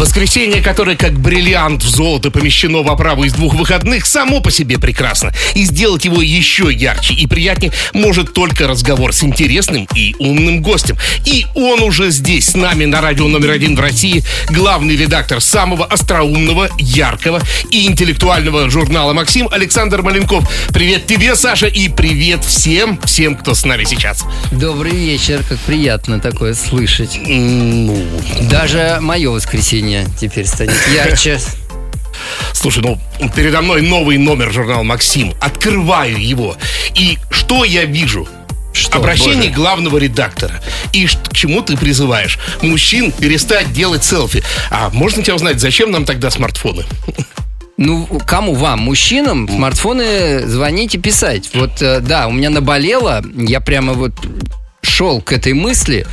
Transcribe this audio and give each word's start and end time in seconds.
Воскресенье, 0.00 0.62
которое 0.62 0.96
как 0.96 1.12
бриллиант 1.12 1.82
в 1.82 1.88
золото 1.90 2.30
помещено 2.30 2.82
в 2.82 2.90
оправу 2.90 3.24
из 3.24 3.34
двух 3.34 3.52
выходных, 3.52 4.06
само 4.06 4.40
по 4.40 4.50
себе 4.50 4.78
прекрасно. 4.78 5.30
И 5.54 5.64
сделать 5.64 6.06
его 6.06 6.22
еще 6.22 6.72
ярче 6.72 7.12
и 7.12 7.26
приятнее 7.26 7.70
может 7.92 8.32
только 8.32 8.66
разговор 8.66 9.12
с 9.12 9.22
интересным 9.22 9.86
и 9.94 10.16
умным 10.18 10.62
гостем. 10.62 10.96
И 11.26 11.44
он 11.54 11.82
уже 11.82 12.10
здесь, 12.12 12.48
с 12.48 12.54
нами 12.54 12.86
на 12.86 13.02
радио 13.02 13.28
номер 13.28 13.50
один 13.50 13.76
в 13.76 13.80
России, 13.80 14.24
главный 14.48 14.96
редактор 14.96 15.42
самого 15.42 15.84
остроумного, 15.84 16.70
яркого 16.78 17.42
и 17.70 17.86
интеллектуального 17.86 18.70
журнала 18.70 19.12
«Максим» 19.12 19.48
Александр 19.52 20.00
Маленков. 20.00 20.50
Привет 20.72 21.06
тебе, 21.06 21.36
Саша, 21.36 21.66
и 21.66 21.90
привет 21.90 22.42
всем, 22.42 22.98
всем, 23.04 23.36
кто 23.36 23.52
с 23.52 23.66
нами 23.66 23.84
сейчас. 23.84 24.24
Добрый 24.50 24.92
вечер, 24.92 25.42
как 25.46 25.58
приятно 25.58 26.20
такое 26.20 26.54
слышать. 26.54 27.20
Ну, 27.26 28.02
Даже 28.48 28.96
мое 29.02 29.28
воскресенье 29.28 29.89
теперь 30.20 30.46
станет 30.46 30.74
ярче. 30.94 31.38
Слушай, 32.52 32.82
ну, 32.82 32.98
передо 33.34 33.62
мной 33.62 33.82
новый 33.82 34.18
номер 34.18 34.52
журнала 34.52 34.82
«Максим». 34.82 35.34
Открываю 35.40 36.20
его. 36.20 36.56
И 36.94 37.18
что 37.30 37.64
я 37.64 37.84
вижу? 37.84 38.28
Что, 38.72 38.98
Обращение 38.98 39.48
боже? 39.48 39.52
главного 39.52 39.98
редактора. 39.98 40.62
И 40.92 41.06
к 41.06 41.34
чему 41.34 41.62
ты 41.62 41.76
призываешь? 41.76 42.38
Мужчин 42.62 43.10
перестать 43.10 43.72
делать 43.72 44.04
селфи. 44.04 44.42
А 44.70 44.90
можно 44.90 45.22
тебя 45.22 45.34
узнать, 45.34 45.58
зачем 45.60 45.90
нам 45.90 46.04
тогда 46.04 46.30
смартфоны? 46.30 46.84
Ну, 47.76 48.06
кому 48.26 48.54
вам, 48.54 48.80
мужчинам, 48.80 49.48
смартфоны 49.48 50.46
звонить 50.46 50.94
и 50.94 50.98
писать. 50.98 51.50
Вот, 51.54 51.80
э, 51.80 52.00
да, 52.00 52.28
у 52.28 52.32
меня 52.32 52.50
наболело, 52.50 53.24
я 53.34 53.60
прямо 53.60 53.94
вот 53.94 54.12
шел 54.82 55.20
к 55.22 55.32
этой 55.32 55.54
мысли. 55.54 56.06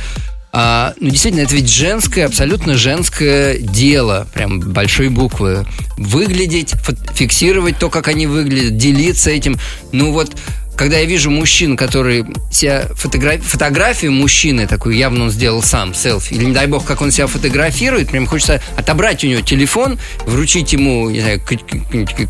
А, 0.50 0.94
ну, 0.98 1.10
действительно, 1.10 1.42
это 1.42 1.54
ведь 1.54 1.68
женское, 1.68 2.24
абсолютно 2.24 2.74
женское 2.74 3.58
дело, 3.58 4.26
прям 4.32 4.60
большой 4.60 5.08
буквы. 5.08 5.66
Выглядеть, 5.96 6.74
фиксировать 7.14 7.78
то, 7.78 7.90
как 7.90 8.08
они 8.08 8.26
выглядят, 8.26 8.76
делиться 8.76 9.30
этим. 9.30 9.58
Ну 9.92 10.12
вот, 10.12 10.34
когда 10.74 10.98
я 10.98 11.04
вижу 11.04 11.30
мужчин, 11.30 11.76
которые 11.76 12.24
себя 12.52 12.86
фотогра- 12.94 13.42
фотографию 13.42 14.12
мужчины, 14.12 14.66
такую 14.66 14.96
явно 14.96 15.24
он 15.24 15.30
сделал 15.30 15.60
сам, 15.60 15.92
селфи, 15.92 16.34
или 16.34 16.44
не 16.44 16.52
дай 16.52 16.66
бог, 16.66 16.84
как 16.84 17.02
он 17.02 17.10
себя 17.10 17.26
фотографирует, 17.26 18.10
прям 18.10 18.26
хочется 18.26 18.62
отобрать 18.76 19.24
у 19.24 19.26
него 19.26 19.40
телефон, 19.40 19.98
вручить 20.24 20.72
ему, 20.72 21.10
не 21.10 21.20
знаю, 21.20 21.42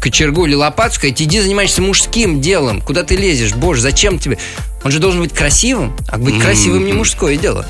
кочергу 0.01 0.47
или 0.47 0.55
лопату, 0.55 0.95
сказать, 0.95 1.21
иди 1.21 1.41
занимайся 1.41 1.83
мужским 1.83 2.41
делом, 2.41 2.81
куда 2.81 3.05
ты 3.05 3.17
лезешь, 3.17 3.53
боже, 3.55 3.83
зачем 3.83 4.19
тебе? 4.19 4.39
Он 4.83 4.91
же 4.91 4.99
должен 4.99 5.21
быть 5.21 5.35
красивым, 5.35 5.95
а 6.09 6.19
быть 6.19 6.41
красивым 6.41 6.87
не 6.87 6.93
мужское 6.95 7.37
дело. 7.37 7.67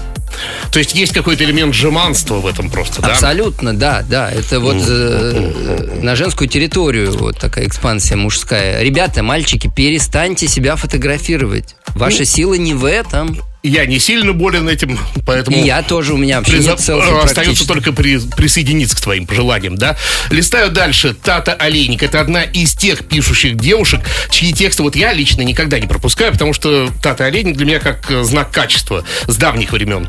То 0.73 0.79
есть 0.79 0.95
есть 0.95 1.13
какой-то 1.13 1.45
элемент 1.45 1.75
жеманства 1.75 2.37
в 2.37 2.47
этом 2.47 2.71
просто, 2.71 3.03
да? 3.03 3.09
Абсолютно, 3.09 3.75
да, 3.75 4.05
да. 4.09 4.31
Это 4.31 4.61
вот 4.61 4.77
э, 4.87 6.01
на 6.03 6.17
женскую 6.17 6.49
территорию 6.49 7.13
вот 7.17 7.39
такая 7.39 7.67
экспансия 7.67 8.17
мужская. 8.17 8.83
Ребята, 8.83 9.23
мальчики, 9.23 9.71
перестаньте 9.75 10.49
себя 10.49 10.77
фотографировать. 10.77 11.75
Ваша 11.95 12.25
сила 12.25 12.55
не 12.55 12.75
в 12.75 12.85
этом. 12.85 13.39
Я 13.69 13.87
не 13.87 13.99
сильно 13.99 14.33
болен 14.33 14.69
этим, 14.69 14.99
поэтому... 15.27 15.57
И 15.57 15.61
я 15.61 15.83
тоже, 15.83 16.15
у 16.15 16.17
меня 16.17 16.39
вообще 16.39 16.57
Приза- 16.57 16.71
нет 16.71 16.81
селфи 16.81 17.09
э, 17.09 17.19
Остается 17.25 17.67
только 17.67 17.93
при- 17.93 18.19
присоединиться 18.19 18.97
к 18.97 19.01
твоим 19.01 19.27
пожеланиям, 19.27 19.77
да? 19.77 19.97
Листаю 20.31 20.71
дальше. 20.71 21.15
Тата 21.15 21.53
Олейник. 21.55 22.03
Это 22.03 22.21
одна 22.21 22.43
из 22.43 22.75
тех 22.75 23.05
пишущих 23.05 23.57
девушек, 23.57 24.01
чьи 24.31 24.53
тексты 24.53 24.83
вот 24.83 24.97
я 24.97 25.13
лично 25.13 25.43
никогда 25.43 25.79
не 25.79 25.87
пропускаю, 25.87 26.33
потому 26.33 26.53
что 26.53 26.91
Тата 27.03 27.27
Олейник 27.27 27.57
для 27.57 27.67
меня 27.67 27.79
как 27.81 28.11
э, 28.11 28.23
знак 28.25 28.51
качества 28.51 29.05
с 29.27 29.37
давних 29.37 29.73
времен. 29.73 30.09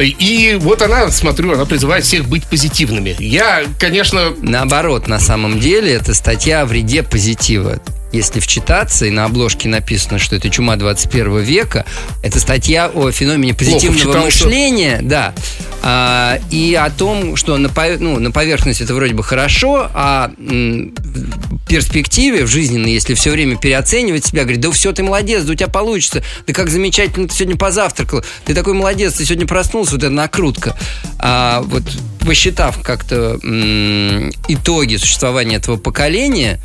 И 0.00 0.56
вот 0.60 0.82
она, 0.82 1.10
смотрю, 1.10 1.52
она 1.52 1.64
призывает 1.64 2.04
всех 2.04 2.26
быть 2.26 2.44
позитивными. 2.44 3.14
Я, 3.18 3.64
конечно, 3.78 4.32
Наоборот, 4.42 5.08
на 5.08 5.18
самом 5.20 5.60
деле, 5.60 5.92
это 5.92 6.14
статья 6.14 6.62
о 6.62 6.66
вреде 6.66 7.02
позитива. 7.02 7.80
Если 8.12 8.40
вчитаться, 8.40 9.04
и 9.06 9.10
на 9.10 9.24
обложке 9.24 9.68
написано, 9.68 10.18
что 10.18 10.36
это 10.36 10.48
чума 10.48 10.76
21 10.76 11.40
века, 11.40 11.84
это 12.22 12.38
статья 12.40 12.88
о 12.92 13.10
феномене 13.10 13.52
позитивного 13.52 13.94
вчитался. 14.12 14.24
мышления, 14.24 15.00
да, 15.02 15.34
а, 15.82 16.38
и 16.50 16.74
о 16.74 16.88
том, 16.90 17.36
что 17.36 17.56
на, 17.58 17.70
ну, 17.98 18.18
на 18.18 18.30
поверхности 18.30 18.82
это 18.84 18.94
вроде 18.94 19.14
бы 19.14 19.22
хорошо, 19.22 19.90
а 19.92 20.30
м, 20.38 20.94
в 20.96 21.68
перспективе, 21.68 22.44
в 22.44 22.48
жизненной, 22.48 22.92
если 22.92 23.14
все 23.14 23.30
время 23.30 23.56
переоценивать 23.56 24.24
себя, 24.26 24.42
говорить, 24.42 24.60
да 24.60 24.70
все, 24.70 24.92
ты 24.92 25.02
молодец, 25.02 25.42
да 25.44 25.52
у 25.52 25.54
тебя 25.56 25.68
получится, 25.68 26.22
да 26.46 26.52
как 26.52 26.70
замечательно 26.70 27.28
ты 27.28 27.34
сегодня 27.34 27.56
позавтракал, 27.56 28.24
ты 28.44 28.54
такой 28.54 28.74
молодец, 28.74 29.14
ты 29.14 29.24
сегодня 29.24 29.46
проснулся, 29.46 29.92
вот 29.92 30.02
это 30.04 30.10
накрутка. 30.10 30.76
А 31.18 31.60
вот 31.62 31.82
посчитав 32.20 32.80
как-то 32.82 33.38
м, 33.42 34.30
итоги 34.48 34.96
существования 34.96 35.56
этого 35.56 35.76
поколения, 35.76 36.60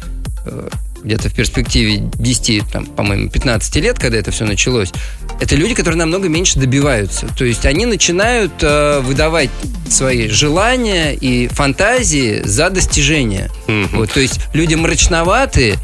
э, 0.45 0.69
где-то 1.03 1.29
в 1.29 1.33
перспективе 1.33 1.97
10, 2.15 2.69
там, 2.71 2.85
по-моему, 2.85 3.29
15 3.29 3.75
лет, 3.77 3.99
когда 3.99 4.17
это 4.17 4.31
все 4.31 4.45
началось, 4.45 4.91
это 5.39 5.55
люди, 5.55 5.73
которые 5.73 5.97
намного 5.97 6.29
меньше 6.29 6.59
добиваются. 6.59 7.27
То 7.37 7.45
есть 7.45 7.65
они 7.65 7.85
начинают 7.85 8.51
э, 8.61 8.99
выдавать 9.01 9.49
свои 9.89 10.27
желания 10.27 11.13
и 11.13 11.47
фантазии 11.47 12.41
за 12.43 12.69
достижения. 12.69 13.49
Вот, 13.93 14.11
то 14.11 14.19
есть 14.19 14.39
люди 14.53 14.75
мрачноватые 14.75 15.77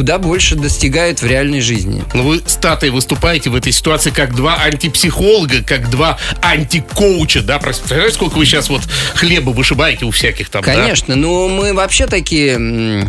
куда 0.00 0.16
больше 0.16 0.56
достигают 0.56 1.20
в 1.20 1.26
реальной 1.26 1.60
жизни. 1.60 2.02
ну 2.14 2.22
вы 2.22 2.42
с 2.46 2.56
Татой 2.56 2.88
выступаете 2.88 3.50
в 3.50 3.54
этой 3.54 3.70
ситуации 3.70 4.08
как 4.08 4.34
два 4.34 4.56
антипсихолога, 4.56 5.62
как 5.62 5.90
два 5.90 6.18
антикоуча, 6.40 7.42
да? 7.42 7.58
Представляете, 7.58 8.14
сколько 8.14 8.38
вы 8.38 8.46
сейчас 8.46 8.70
вот 8.70 8.80
хлеба 9.14 9.50
вышибаете 9.50 10.06
у 10.06 10.10
всяких 10.10 10.48
там, 10.48 10.64
да? 10.64 10.74
Конечно, 10.74 11.16
но 11.16 11.48
мы 11.50 11.74
вообще 11.74 12.06
такие 12.06 12.56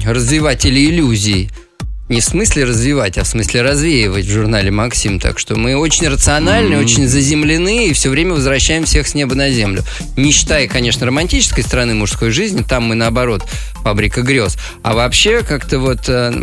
развиватели 0.06 0.82
иллюзий. 0.82 1.50
Не 2.12 2.20
в 2.20 2.26
смысле 2.26 2.66
развивать, 2.66 3.18
а 3.18 3.24
в 3.24 3.28
смысле 3.28 3.62
развеивать 3.62 4.26
в 4.26 4.30
журнале 4.30 4.70
Максим. 4.70 5.18
Так 5.18 5.40
что 5.40 5.56
мы 5.56 5.78
очень 5.78 6.10
рациональны, 6.10 6.78
очень 6.78 7.08
заземлены 7.08 7.88
и 7.88 7.94
все 7.94 8.10
время 8.10 8.34
возвращаем 8.34 8.84
всех 8.84 9.08
с 9.08 9.14
неба 9.14 9.34
на 9.34 9.50
землю. 9.50 9.82
Не 10.18 10.34
считая, 10.34 10.68
конечно, 10.68 11.06
романтической 11.06 11.64
стороны 11.64 11.94
мужской 11.94 12.32
жизни, 12.32 12.64
там 12.68 12.84
мы 12.84 12.96
наоборот 12.96 13.46
фабрика 13.76 14.24
грез. 14.24 14.58
А 14.84 14.94
вообще 14.94 15.42
как-то 15.42 15.80
вот 15.80 16.10
э, 16.10 16.34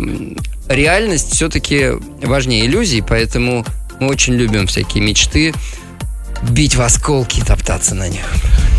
реальность 0.69 1.35
все-таки 1.35 1.91
важнее 2.23 2.65
иллюзий, 2.65 3.03
поэтому 3.07 3.63
мы 3.99 4.07
очень 4.07 4.33
любим 4.33 4.65
всякие 4.65 5.03
мечты, 5.03 5.53
бить 6.43 6.75
в 6.75 6.81
осколки 6.81 7.39
и 7.39 7.43
топтаться 7.43 7.95
на 7.95 8.07
них. 8.07 8.25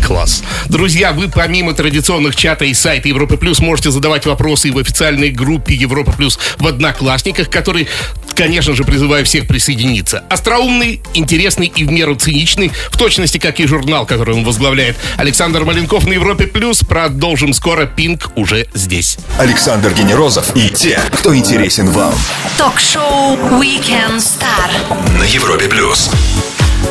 Класс. 0.05 0.43
Друзья, 0.67 1.13
вы 1.13 1.29
помимо 1.29 1.73
традиционных 1.73 2.35
чата 2.35 2.65
и 2.65 2.73
сайта 2.73 3.07
Европы 3.07 3.37
Плюс 3.37 3.59
можете 3.59 3.91
задавать 3.91 4.25
вопросы 4.25 4.69
и 4.69 4.71
в 4.71 4.77
официальной 4.77 5.29
группе 5.29 5.73
Европа 5.73 6.11
Плюс 6.11 6.39
в 6.57 6.67
Одноклассниках, 6.67 7.49
который, 7.49 7.87
конечно 8.35 8.73
же, 8.75 8.83
призываю 8.83 9.25
всех 9.25 9.47
присоединиться. 9.47 10.23
Остроумный, 10.29 11.01
интересный 11.13 11.67
и 11.67 11.83
в 11.83 11.91
меру 11.91 12.15
циничный, 12.15 12.71
в 12.89 12.97
точности 12.97 13.37
как 13.37 13.59
и 13.59 13.67
журнал, 13.67 14.05
который 14.05 14.35
он 14.35 14.43
возглавляет. 14.43 14.97
Александр 15.17 15.63
Маленков 15.63 16.05
на 16.07 16.13
Европе 16.13 16.47
Плюс. 16.47 16.79
Продолжим 16.79 17.53
скоро. 17.53 17.85
Пинг 17.85 18.31
уже 18.35 18.67
здесь. 18.73 19.17
Александр 19.37 19.93
Генерозов 19.93 20.55
и 20.55 20.69
те, 20.69 20.99
кто 21.13 21.35
интересен 21.35 21.89
вам. 21.91 22.13
Ток-шоу 22.57 23.35
Weekend 23.59 24.17
Star. 24.17 25.17
На 25.17 25.23
Европе 25.23 25.67
плюс. 25.67 26.09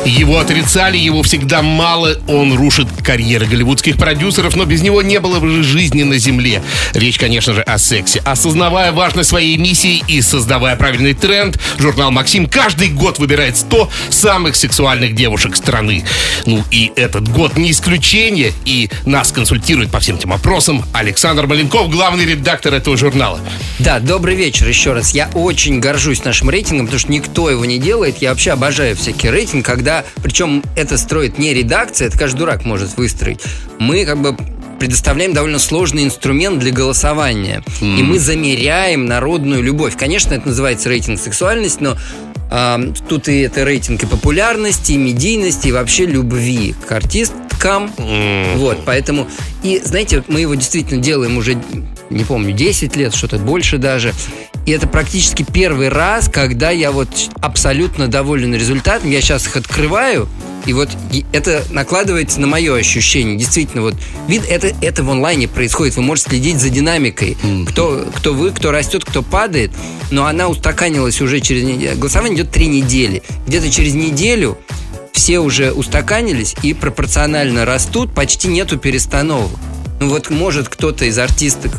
Его 0.05 0.39
отрицали, 0.39 0.97
его 0.97 1.21
всегда 1.21 1.61
мало, 1.61 2.17
он 2.27 2.53
рушит 2.53 2.87
карьеры 3.03 3.45
голливудских 3.45 3.97
продюсеров, 3.97 4.55
но 4.55 4.65
без 4.65 4.81
него 4.81 5.01
не 5.01 5.19
было 5.19 5.39
бы 5.39 5.61
жизни 5.63 6.03
на 6.03 6.17
земле. 6.17 6.63
Речь, 6.93 7.19
конечно 7.19 7.53
же, 7.53 7.61
о 7.61 7.77
сексе. 7.77 8.19
Осознавая 8.25 8.91
важность 8.91 9.29
своей 9.29 9.57
миссии 9.57 10.03
и 10.07 10.21
создавая 10.21 10.75
правильный 10.75 11.13
тренд, 11.13 11.59
журнал 11.77 12.11
«Максим» 12.11 12.47
каждый 12.47 12.89
год 12.89 13.19
выбирает 13.19 13.57
100 13.57 13.89
самых 14.09 14.55
сексуальных 14.55 15.13
девушек 15.13 15.55
страны. 15.55 16.03
Ну 16.45 16.63
и 16.71 16.91
этот 16.95 17.27
год 17.27 17.57
не 17.57 17.71
исключение, 17.71 18.53
и 18.65 18.89
нас 19.05 19.31
консультирует 19.31 19.91
по 19.91 19.99
всем 19.99 20.15
этим 20.15 20.31
вопросам 20.31 20.83
Александр 20.93 21.45
Маленков, 21.45 21.89
главный 21.89 22.25
редактор 22.25 22.73
этого 22.73 22.97
журнала. 22.97 23.39
Да, 23.79 23.99
добрый 23.99 24.35
вечер 24.35 24.67
еще 24.67 24.93
раз. 24.93 25.13
Я 25.13 25.29
очень 25.33 25.79
горжусь 25.79 26.23
нашим 26.23 26.49
рейтингом, 26.49 26.87
потому 26.87 26.99
что 26.99 27.11
никто 27.11 27.49
его 27.49 27.65
не 27.65 27.77
делает. 27.77 28.17
Я 28.21 28.29
вообще 28.31 28.51
обожаю 28.51 28.95
всякий 28.95 29.29
рейтинг, 29.29 29.65
когда, 29.81 30.05
причем 30.21 30.63
это 30.75 30.95
строит 30.95 31.39
не 31.39 31.55
редакция, 31.55 32.07
это 32.07 32.17
каждый 32.17 32.37
дурак 32.37 32.65
может 32.65 32.97
выстроить. 32.97 33.39
Мы 33.79 34.05
как 34.05 34.21
бы 34.21 34.37
предоставляем 34.79 35.33
довольно 35.33 35.57
сложный 35.57 36.03
инструмент 36.03 36.59
для 36.59 36.71
голосования. 36.71 37.63
И 37.81 38.03
мы 38.03 38.19
замеряем 38.19 39.07
народную 39.07 39.63
любовь. 39.63 39.97
Конечно, 39.97 40.35
это 40.35 40.49
называется 40.49 40.89
рейтинг 40.89 41.19
сексуальность, 41.19 41.81
но 41.81 41.97
а, 42.51 42.79
тут 43.09 43.27
и 43.27 43.39
это 43.39 43.63
рейтинг 43.63 44.03
и 44.03 44.05
популярности, 44.05 44.91
и 44.91 44.97
медийности, 44.97 45.69
и 45.69 45.71
вообще 45.71 46.05
любви 46.05 46.75
к 46.87 46.91
артисткам. 46.91 47.91
Вот, 48.57 48.83
поэтому... 48.85 49.27
И, 49.63 49.81
знаете, 49.83 50.23
мы 50.27 50.41
его 50.41 50.53
действительно 50.53 51.01
делаем 51.01 51.37
уже, 51.37 51.57
не 52.11 52.23
помню, 52.23 52.53
10 52.53 52.95
лет, 52.95 53.15
что-то 53.15 53.39
больше 53.39 53.79
даже. 53.79 54.13
И 54.65 54.71
это 54.71 54.87
практически 54.87 55.43
первый 55.43 55.89
раз, 55.89 56.29
когда 56.29 56.69
я 56.69 56.91
вот 56.91 57.09
абсолютно 57.41 58.07
доволен 58.07 58.53
результатом. 58.53 59.09
Я 59.09 59.21
сейчас 59.21 59.47
их 59.47 59.57
открываю, 59.57 60.29
и 60.65 60.73
вот 60.73 60.89
это 61.31 61.63
накладывается 61.71 62.39
на 62.39 62.47
мое 62.47 62.75
ощущение. 62.75 63.37
Действительно, 63.37 63.81
вот 63.81 63.95
вид 64.27 64.43
это, 64.47 64.73
это 64.81 65.03
в 65.03 65.09
онлайне 65.09 65.47
происходит. 65.47 65.95
Вы 65.95 66.03
можете 66.03 66.29
следить 66.29 66.59
за 66.59 66.69
динамикой. 66.69 67.37
Кто, 67.67 68.05
кто 68.15 68.33
вы, 68.33 68.51
кто 68.51 68.71
растет, 68.71 69.03
кто 69.03 69.23
падает. 69.23 69.71
Но 70.11 70.25
она 70.25 70.47
устаканилась 70.47 71.21
уже 71.21 71.39
через 71.39 71.63
неделю. 71.63 71.97
Голосование 71.97 72.37
идет 72.37 72.51
три 72.51 72.67
недели. 72.67 73.23
Где-то 73.47 73.71
через 73.71 73.95
неделю 73.95 74.57
все 75.13 75.39
уже 75.39 75.71
устаканились 75.71 76.55
и 76.61 76.73
пропорционально 76.73 77.65
растут, 77.65 78.13
почти 78.13 78.47
нету 78.47 78.77
перестановок. 78.77 79.51
Ну 79.99 80.09
вот 80.09 80.29
может 80.29 80.69
кто-то 80.69 81.05
из 81.05 81.17
артисток 81.17 81.71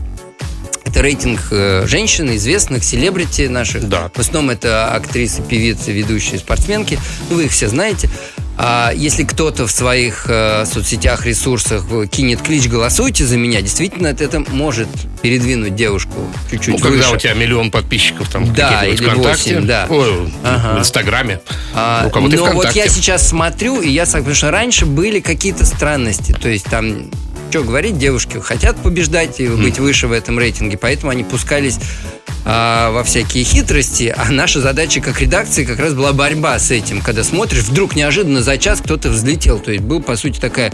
это 0.84 1.00
рейтинг 1.02 1.40
э, 1.50 1.84
женщин, 1.87 2.34
известных, 2.37 2.84
селебрити 2.84 3.43
наших. 3.49 3.88
Да. 3.88 4.11
В 4.14 4.19
основном 4.19 4.50
это 4.50 4.93
актрисы, 4.94 5.43
певицы, 5.43 5.93
ведущие, 5.93 6.38
спортсменки. 6.38 6.99
Ну, 7.31 7.37
вы 7.37 7.44
их 7.44 7.52
все 7.52 7.69
знаете. 7.69 8.11
А 8.58 8.93
если 8.94 9.25
кто-то 9.25 9.67
в 9.67 9.70
своих 9.73 10.26
э, 10.29 10.67
соцсетях, 10.67 11.25
ресурсах 11.25 11.84
э, 11.90 12.06
кинет 12.06 12.43
клич 12.43 12.69
«Голосуйте 12.69 13.25
за 13.25 13.38
меня», 13.38 13.62
действительно 13.62 14.08
это, 14.08 14.25
это 14.25 14.40
может 14.50 14.88
передвинуть 15.23 15.75
девушку 15.75 16.12
чуть-чуть 16.50 16.75
Ну, 16.75 16.79
когда 16.79 16.99
выше. 16.99 17.14
у 17.14 17.17
тебя 17.17 17.32
миллион 17.32 17.70
подписчиков 17.70 18.28
там 18.28 18.52
Да, 18.52 18.85
или 18.85 18.96
ВКонтакте, 18.96 19.55
восемь, 19.55 19.67
да. 19.67 19.87
ой, 19.88 20.31
Ага. 20.44 20.76
в 20.76 20.81
Инстаграме, 20.81 21.40
А, 21.75 22.05
у 22.06 22.11
кого-то 22.11 22.37
но 22.37 22.52
вот 22.52 22.73
я 22.73 22.88
сейчас 22.88 23.26
смотрю, 23.26 23.81
и 23.81 23.88
я 23.88 24.05
потому 24.05 24.35
что 24.35 24.50
раньше 24.50 24.85
были 24.85 25.20
какие-то 25.20 25.64
странности. 25.64 26.32
То 26.32 26.50
есть 26.50 26.67
там, 26.67 27.11
что 27.52 27.62
говорить, 27.64 27.99
девушки 27.99 28.40
хотят 28.40 28.82
побеждать 28.82 29.38
и 29.38 29.46
быть 29.46 29.78
выше 29.78 30.06
в 30.06 30.12
этом 30.12 30.38
рейтинге, 30.38 30.78
поэтому 30.78 31.12
они 31.12 31.22
пускались 31.22 31.78
а, 32.46 32.90
во 32.93 33.04
всякие 33.04 33.44
хитрости, 33.44 34.12
а 34.16 34.31
наша 34.31 34.62
задача 34.62 35.02
как 35.02 35.20
редакции 35.20 35.66
как 35.66 35.78
раз 35.78 35.93
была 35.93 36.14
борьба 36.14 36.58
с 36.58 36.70
этим, 36.70 37.02
когда 37.02 37.22
смотришь, 37.22 37.64
вдруг 37.64 37.94
неожиданно 37.94 38.40
за 38.40 38.56
час 38.56 38.81
кто-то 38.81 39.10
взлетел, 39.10 39.58
то 39.58 39.70
есть 39.70 39.84
был 39.84 40.00
по 40.00 40.16
сути 40.16 40.40
такая 40.40 40.72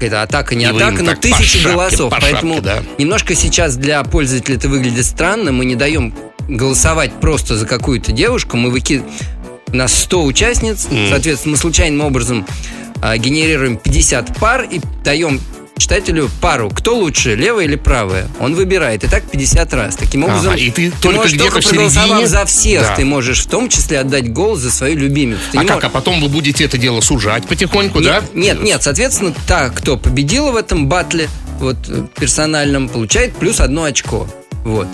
это 0.00 0.22
атака, 0.22 0.54
не 0.54 0.64
И 0.64 0.68
атака, 0.68 1.02
но 1.02 1.14
тысячи 1.14 1.58
шапке, 1.58 1.74
голосов. 1.74 2.10
по 2.10 2.18
Поэтому 2.18 2.54
шапке, 2.54 2.70
да. 2.70 2.82
немножко 2.96 3.34
сейчас 3.34 3.76
для 3.76 4.02
пользователя 4.02 4.56
это 4.56 4.68
выглядит 4.68 5.04
странно. 5.04 5.52
Мы 5.52 5.64
не 5.64 5.74
даем 5.74 6.14
голосовать 6.48 7.12
просто 7.20 7.56
за 7.56 7.66
какую-то 7.66 8.12
девушку. 8.12 8.56
Мы 8.56 8.70
выкидываем... 8.70 9.10
У 9.68 9.76
нас 9.76 9.94
100 10.02 10.24
участниц, 10.24 10.86
соответственно, 11.08 11.52
мы 11.52 11.56
случайным 11.56 12.02
образом 12.02 12.46
а, 13.00 13.16
генерируем 13.18 13.76
50 13.76 14.38
пар 14.38 14.62
и 14.70 14.80
даем 15.02 15.40
читателю 15.78 16.30
пару. 16.40 16.70
Кто 16.70 16.96
лучше, 16.96 17.34
левая 17.34 17.64
или 17.66 17.76
правая? 17.76 18.26
Он 18.40 18.54
выбирает. 18.54 19.04
И 19.04 19.08
так 19.08 19.24
50 19.30 19.74
раз. 19.74 19.96
Таким 19.96 20.24
Ага, 20.24 20.32
образом, 20.38 20.54
и 20.56 20.70
ты 20.70 20.90
только 20.90 21.18
можешь 21.18 21.38
только 21.38 21.60
проголосовав 21.60 22.26
за 22.26 22.44
всех, 22.46 22.82
Да. 22.82 22.96
ты 22.96 23.04
можешь 23.04 23.40
в 23.44 23.46
том 23.48 23.68
числе 23.68 24.00
отдать 24.00 24.32
голос 24.32 24.60
за 24.60 24.70
свою 24.70 24.96
любимицу. 24.96 25.40
Ты 25.52 25.58
А 25.58 25.60
как? 25.62 25.70
можешь- 25.70 25.84
А 25.84 25.88
потом 25.90 26.20
вы 26.20 26.28
будете 26.28 26.64
это 26.64 26.78
дело 26.78 27.00
сужать 27.00 27.46
потихоньку, 27.46 28.00
нет, 28.00 28.22
да? 28.34 28.40
Нет, 28.40 28.62
нет, 28.62 28.82
соответственно, 28.82 29.34
та, 29.46 29.68
кто 29.70 29.96
победила 29.96 30.50
в 30.50 30.56
этом 30.56 30.86
батле, 30.88 31.28
вот 31.60 31.76
э, 31.88 32.04
персональном, 32.18 32.88
получает 32.88 33.34
плюс 33.36 33.60
одно 33.60 33.84
очко. 33.84 34.26
Вот. 34.66 34.88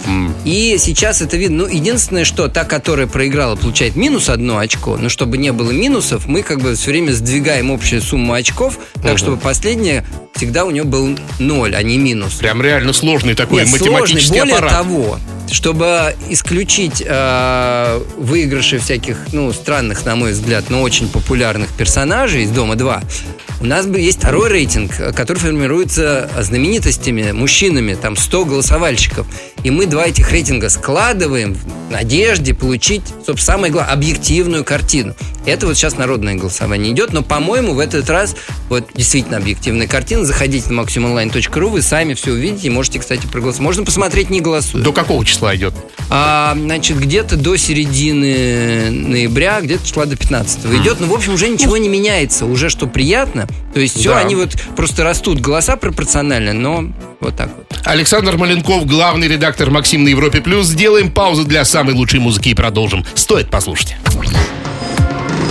И 0.44 0.76
сейчас 0.78 1.22
это 1.22 1.38
видно. 1.38 1.62
Ну, 1.62 1.66
единственное, 1.66 2.26
что 2.26 2.48
та, 2.48 2.64
которая 2.64 3.06
проиграла, 3.06 3.56
получает 3.56 3.96
минус 3.96 4.28
одно 4.28 4.58
очко. 4.58 4.98
Но 4.98 5.08
чтобы 5.08 5.38
не 5.38 5.50
было 5.50 5.70
минусов, 5.70 6.26
мы 6.26 6.42
как 6.42 6.60
бы 6.60 6.74
все 6.74 6.90
время 6.90 7.12
сдвигаем 7.12 7.72
общую 7.72 8.02
сумму 8.02 8.34
очков, 8.34 8.78
так 9.02 9.16
чтобы 9.16 9.38
последняя 9.38 10.04
всегда 10.34 10.66
у 10.66 10.70
нее 10.70 10.84
был 10.84 11.16
ноль, 11.38 11.74
а 11.74 11.82
не 11.82 11.96
минус. 11.96 12.34
Прям 12.34 12.60
реально 12.60 12.92
сложный 12.92 13.34
такой 13.34 13.62
Нет, 13.62 13.72
математический 13.72 14.26
сложный. 14.26 14.40
Более 14.40 14.56
аппарат. 14.56 14.72
того, 14.72 15.19
чтобы 15.50 16.16
исключить 16.28 17.02
э, 17.06 18.02
выигрыши 18.19 18.78
всяких, 18.78 19.16
ну, 19.32 19.52
странных, 19.54 20.04
на 20.04 20.16
мой 20.16 20.32
взгляд, 20.32 20.64
но 20.69 20.82
очень 20.82 21.08
популярных 21.08 21.70
персонажей 21.72 22.42
из 22.42 22.50
Дома 22.50 22.76
2, 22.76 23.02
у 23.62 23.66
нас 23.66 23.86
бы 23.86 24.00
есть 24.00 24.18
второй 24.18 24.50
рейтинг, 24.50 24.98
э, 24.98 25.12
который 25.12 25.38
формируется 25.38 26.28
знаменитостями, 26.40 27.30
мужчинами, 27.30 27.94
там 27.94 28.16
100 28.16 28.44
голосовальщиков. 28.44 29.26
И 29.62 29.70
мы 29.70 29.86
два 29.86 30.06
этих 30.06 30.32
рейтинга 30.32 30.68
складываем 30.68 31.54
в 31.54 31.92
надежде 31.92 32.54
получить, 32.54 33.04
собственно, 33.24 33.36
самое 33.36 33.72
главное, 33.72 33.94
объективную 33.94 34.64
картину. 34.64 35.14
Это 35.46 35.66
вот 35.66 35.76
сейчас 35.76 35.96
народное 35.96 36.34
голосование 36.34 36.92
идет, 36.92 37.12
но, 37.12 37.22
по-моему, 37.22 37.74
в 37.74 37.78
этот 37.78 38.10
раз 38.10 38.34
вот 38.68 38.88
действительно 38.94 39.36
объективная 39.36 39.86
картина. 39.86 40.24
Заходите 40.24 40.70
на 40.70 40.80
maximonline.ru, 40.80 41.68
вы 41.68 41.82
сами 41.82 42.14
все 42.14 42.32
увидите 42.32 42.66
и 42.66 42.70
можете, 42.70 42.98
кстати, 42.98 43.26
проголосовать. 43.26 43.62
Можно 43.62 43.84
посмотреть, 43.84 44.30
не 44.30 44.40
голосуя. 44.40 44.82
До 44.82 44.92
какого 44.92 45.24
числа 45.24 45.54
идет? 45.54 45.74
А, 46.10 46.56
значит, 46.58 46.98
где-то 46.98 47.36
до 47.36 47.56
середины 47.56 48.90
ноября, 48.90 49.60
где-то 49.60 49.86
числа 49.86 50.06
до 50.06 50.16
15 50.16 50.66
идет. 50.80 50.98
Ну, 51.00 51.06
в 51.06 51.14
общем, 51.14 51.34
уже 51.34 51.48
ничего 51.48 51.76
не 51.76 51.88
меняется. 51.88 52.46
Уже 52.46 52.68
что 52.68 52.86
приятно. 52.86 53.46
То 53.75 53.81
есть 53.81 53.99
все, 53.99 54.10
Да. 54.10 54.19
они 54.19 54.34
вот 54.34 54.50
просто 54.76 55.02
растут 55.04 55.40
голоса 55.40 55.76
пропорционально, 55.76 56.52
но 56.52 56.84
вот 57.20 57.37
так 57.37 57.50
вот. 57.56 57.66
Александр 57.84 58.37
Маленков, 58.37 58.87
главный 58.87 59.28
редактор 59.28 59.70
Максим 59.70 60.04
на 60.04 60.08
Европе 60.08 60.40
Плюс. 60.40 60.66
Сделаем 60.66 61.10
паузу 61.10 61.44
для 61.44 61.64
самой 61.64 61.94
лучшей 61.94 62.20
музыки 62.20 62.50
и 62.50 62.54
продолжим. 62.54 63.04
Стоит 63.14 63.50
послушать. 63.50 63.96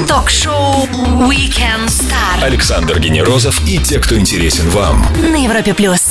Ток-шоу 0.08 0.88
Weekend 1.30 1.88
Star 1.88 2.44
Александр 2.44 3.00
Генерозов 3.00 3.62
и 3.68 3.78
те, 3.78 4.00
кто 4.00 4.18
интересен 4.18 4.70
вам. 4.70 5.06
на 5.32 5.44
Европе 5.44 5.74
плюс. 5.74 6.02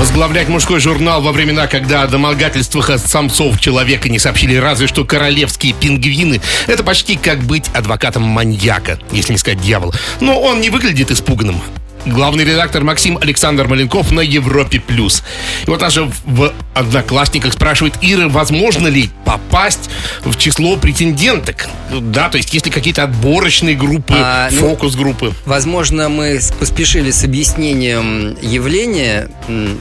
Возглавлять 0.00 0.48
мужской 0.48 0.80
журнал 0.80 1.20
во 1.20 1.30
времена, 1.30 1.66
когда 1.66 2.00
о 2.00 2.06
домогательствах 2.06 2.88
от 2.88 3.00
самцов 3.00 3.60
человека 3.60 4.08
не 4.08 4.18
сообщили 4.18 4.54
разве 4.54 4.86
что 4.86 5.04
королевские 5.04 5.74
пингвины, 5.74 6.40
это 6.66 6.82
почти 6.82 7.16
как 7.16 7.40
быть 7.40 7.68
адвокатом 7.74 8.22
маньяка, 8.22 8.98
если 9.12 9.32
не 9.32 9.38
сказать 9.38 9.60
дьявола. 9.60 9.92
Но 10.18 10.40
он 10.40 10.62
не 10.62 10.70
выглядит 10.70 11.10
испуганным. 11.10 11.60
Главный 12.06 12.44
редактор 12.44 12.82
Максим 12.82 13.18
Александр 13.18 13.68
Маленков 13.68 14.10
на 14.10 14.20
Европе+. 14.20 14.80
плюс. 14.80 15.22
И 15.66 15.70
вот 15.70 15.80
даже 15.80 16.10
в 16.24 16.52
Одноклассниках 16.74 17.52
спрашивает 17.52 17.94
Ира, 18.00 18.28
возможно 18.28 18.88
ли 18.88 19.10
попасть 19.24 19.90
в 20.24 20.36
число 20.36 20.76
претенденток? 20.76 21.68
Да, 21.90 22.28
то 22.28 22.38
есть 22.38 22.54
есть 22.54 22.66
ли 22.66 22.72
какие-то 22.72 23.02
отборочные 23.02 23.74
группы, 23.74 24.14
А, 24.16 24.48
ну, 24.50 24.60
фокус-группы? 24.60 25.34
Возможно, 25.44 26.08
мы 26.08 26.40
поспешили 26.58 27.10
с 27.10 27.22
объяснением 27.24 28.36
явления, 28.40 29.28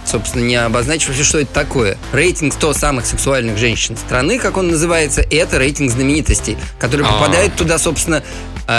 собственно, 0.06 0.44
не 0.44 0.56
обозначив 0.56 1.16
что 1.20 1.40
это 1.40 1.54
такое. 1.54 1.98
Рейтинг 2.14 2.54
100 2.54 2.74
самых 2.74 3.06
сексуальных 3.06 3.58
женщин 3.58 3.98
страны, 3.98 4.40
как 4.40 4.58
он 4.58 4.70
называется, 4.70 5.22
это 5.22 5.58
рейтинг 5.58 5.92
знаменитостей, 5.92 6.58
которые 6.80 7.08
А. 7.08 7.12
попадают 7.14 7.56
туда, 7.56 7.78
собственно, 7.78 8.24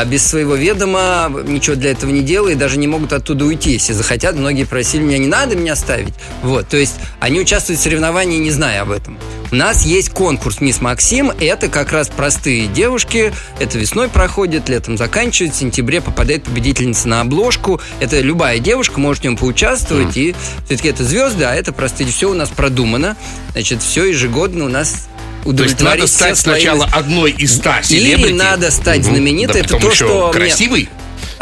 без 0.06 0.26
своего 0.26 0.54
ведома, 0.54 1.30
ничего 1.46 1.76
для 1.76 1.90
этого 1.90 2.10
не 2.10 2.22
делая, 2.22 2.52
и 2.52 2.56
даже 2.56 2.78
не 2.78 2.86
могут 2.86 3.12
оттуда 3.12 3.44
уйти, 3.44 3.72
если 3.72 3.92
захотят. 3.92 4.36
Многие 4.36 4.64
просили 4.64 5.02
меня, 5.02 5.18
не 5.18 5.26
надо 5.26 5.56
меня 5.56 5.74
ставить. 5.76 6.14
Вот, 6.42 6.68
то 6.68 6.76
есть 6.76 6.94
они 7.18 7.40
участвуют 7.40 7.80
в 7.80 7.82
соревновании, 7.82 8.38
не 8.38 8.50
зная 8.50 8.82
об 8.82 8.90
этом. 8.90 9.18
У 9.52 9.56
нас 9.56 9.84
есть 9.84 10.10
конкурс 10.10 10.60
«Мисс 10.60 10.80
Максим». 10.80 11.32
Это 11.40 11.68
как 11.68 11.90
раз 11.90 12.08
простые 12.08 12.68
девушки. 12.68 13.32
Это 13.58 13.78
весной 13.78 14.08
проходит, 14.08 14.68
летом 14.68 14.96
заканчивается, 14.96 15.58
в 15.58 15.60
сентябре 15.60 16.00
попадает 16.00 16.44
победительница 16.44 17.08
на 17.08 17.22
обложку. 17.22 17.80
Это 17.98 18.20
любая 18.20 18.60
девушка 18.60 19.00
может 19.00 19.22
в 19.22 19.24
нем 19.24 19.36
поучаствовать. 19.36 20.16
И 20.16 20.36
все-таки 20.66 20.88
это 20.88 21.02
звезды, 21.02 21.44
а 21.44 21.54
это 21.54 21.72
простые. 21.72 22.08
Все 22.10 22.30
у 22.30 22.34
нас 22.34 22.48
продумано. 22.48 23.16
Значит, 23.52 23.82
все 23.82 24.04
ежегодно 24.04 24.66
у 24.66 24.68
нас 24.68 25.08
То 25.44 25.62
есть 25.62 25.80
надо 25.80 26.06
стать 26.06 26.38
слои 26.38 26.60
сначала 26.60 26.84
одной 26.86 27.32
из 27.32 27.56
ста 27.56 27.82
селебрити. 27.82 28.28
Или 28.28 28.32
надо 28.32 28.70
стать 28.70 29.04
знаменитой. 29.04 29.62
Да 29.62 29.68
Это 29.68 29.78
то, 29.78 29.90
что 29.94 30.30
мне- 30.32 30.32
красивый 30.32 30.88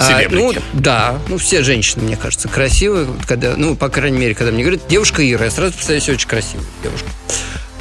а, 0.01 0.23
ну, 0.31 0.53
да, 0.75 1.19
ну 1.27 1.39
все 1.39 1.65
женщины, 1.65 2.05
мне 2.05 2.17
кажется, 2.17 2.49
красивые. 2.49 3.09
Когда, 3.27 3.55
ну, 3.57 3.75
по 3.75 3.89
крайней 3.89 4.19
мере, 4.19 4.35
когда 4.35 4.53
мне 4.53 4.63
говорят, 4.63 4.87
девушка 4.87 5.29
Ира, 5.29 5.47
я 5.47 5.51
сразу 5.51 5.73
представляю 5.73 6.03
себе 6.03 6.15
очень 6.15 6.29
красивую 6.29 6.67
девушку. 6.85 7.09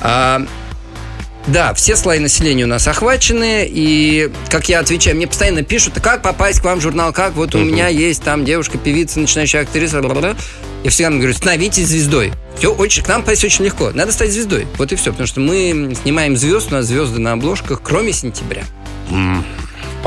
А, 0.02 0.44
да, 1.48 1.74
все 1.74 1.96
слои 1.96 2.20
населения 2.20 2.66
у 2.66 2.68
нас 2.68 2.88
охвачены, 2.88 3.66
и, 3.68 4.30
как 4.50 4.70
я 4.70 4.80
отвечаю, 4.80 5.16
мне 5.16 5.28
постоянно 5.28 5.64
пишут, 5.64 5.98
«А 5.98 6.00
как 6.02 6.22
попасть 6.22 6.60
к 6.60 6.64
вам 6.64 6.80
в 6.80 6.82
журнал, 6.82 7.14
как 7.14 7.34
вот 7.34 7.56
у 7.56 7.60
меня 7.60 7.88
есть 7.88 8.22
там 8.24 8.46
девушка, 8.46 8.78
певица, 8.78 9.20
начинающая 9.20 9.62
актриса, 9.62 10.02
бла-бла-бла». 10.02 10.36
Я 10.84 10.92
всегда 10.92 11.12
говорю, 11.12 11.34
становитесь 11.34 11.88
звездой. 11.88 12.32
Все 12.58 12.74
очень, 12.74 13.04
к 13.04 13.08
нам 13.08 13.22
попасть 13.22 13.44
очень 13.44 13.66
легко. 13.66 13.92
Надо 13.92 14.12
стать 14.12 14.32
звездой. 14.32 14.68
Вот 14.78 14.92
и 14.92 14.96
все. 14.96 15.12
Потому 15.12 15.28
что 15.28 15.40
мы 15.40 15.96
снимаем 16.02 16.38
звезд, 16.38 16.68
у 16.72 16.76
нас 16.76 16.86
звезды 16.86 17.20
на 17.20 17.34
обложках, 17.34 17.82
кроме 17.84 18.14
сентября. 18.14 18.64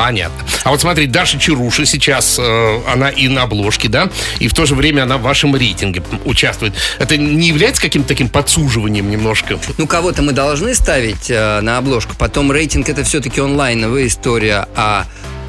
Понятно. 0.00 0.46
А 0.64 0.70
вот 0.70 0.80
смотри, 0.80 1.06
Даша 1.06 1.38
Чаруша 1.38 1.84
сейчас, 1.84 2.38
э, 2.38 2.80
она 2.90 3.10
и 3.10 3.28
на 3.28 3.42
обложке, 3.42 3.86
да, 3.88 4.08
и 4.38 4.48
в 4.48 4.54
то 4.54 4.64
же 4.64 4.74
время 4.74 5.02
она 5.02 5.18
в 5.18 5.22
вашем 5.22 5.54
рейтинге 5.54 6.02
участвует. 6.24 6.72
Это 6.98 7.18
не 7.18 7.48
является 7.48 7.82
каким-то 7.82 8.08
таким 8.08 8.30
подсуживанием 8.30 9.10
немножко? 9.10 9.58
Ну, 9.76 9.86
кого-то 9.86 10.22
мы 10.22 10.32
должны 10.32 10.74
ставить 10.74 11.30
э, 11.30 11.60
на 11.60 11.76
обложку. 11.76 12.14
Потом 12.18 12.50
рейтинг 12.50 12.88
это 12.88 13.04
все-таки 13.04 13.42
онлайновая 13.42 14.06
история, 14.06 14.66
а 14.74 15.04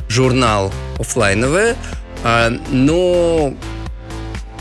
журнал 0.09 0.73
оффлайновая. 0.99 1.77
А, 2.25 2.51
но 2.71 3.53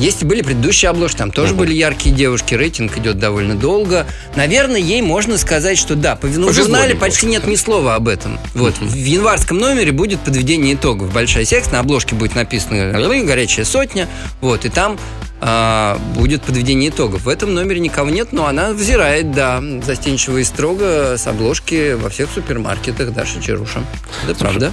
Есть 0.00 0.24
были 0.24 0.40
предыдущие 0.40 0.88
обложки, 0.88 1.18
там 1.18 1.30
тоже 1.30 1.52
были 1.52 1.74
яркие 1.74 2.14
девушки, 2.14 2.54
рейтинг 2.54 2.96
идет 2.96 3.18
довольно 3.18 3.54
долго. 3.54 4.06
Наверное, 4.34 4.80
ей 4.80 5.02
можно 5.02 5.36
сказать, 5.36 5.76
что 5.76 5.94
да, 5.94 6.16
по, 6.16 6.26
ну, 6.26 6.48
в 6.48 6.54
журнале 6.54 6.94
почти 6.94 7.26
нет 7.26 7.46
ни 7.46 7.54
слова 7.54 7.96
об 7.96 8.08
этом. 8.08 8.38
Вот, 8.54 8.78
в 8.78 8.94
январском 8.94 9.58
номере 9.58 9.92
будет 9.92 10.20
подведение 10.20 10.74
итогов. 10.74 11.12
Большая 11.12 11.44
секция, 11.44 11.74
на 11.74 11.80
обложке 11.80 12.14
будет 12.14 12.34
написано 12.34 12.92
«Горячая 12.92 13.66
сотня», 13.66 14.08
вот, 14.40 14.64
и 14.64 14.70
там 14.70 14.98
а, 15.42 16.00
будет 16.14 16.40
подведение 16.42 16.88
итогов. 16.88 17.24
В 17.24 17.28
этом 17.28 17.52
номере 17.52 17.80
никого 17.80 18.08
нет, 18.08 18.32
но 18.32 18.46
она 18.46 18.72
взирает, 18.72 19.32
да, 19.32 19.62
застенчиво 19.84 20.38
и 20.38 20.44
строго 20.44 21.16
с 21.18 21.26
обложки 21.26 21.92
во 21.92 22.08
всех 22.08 22.30
супермаркетах 22.34 23.12
Даша 23.12 23.42
Чаруша. 23.42 23.84
Это 24.24 24.34
правда 24.34 24.72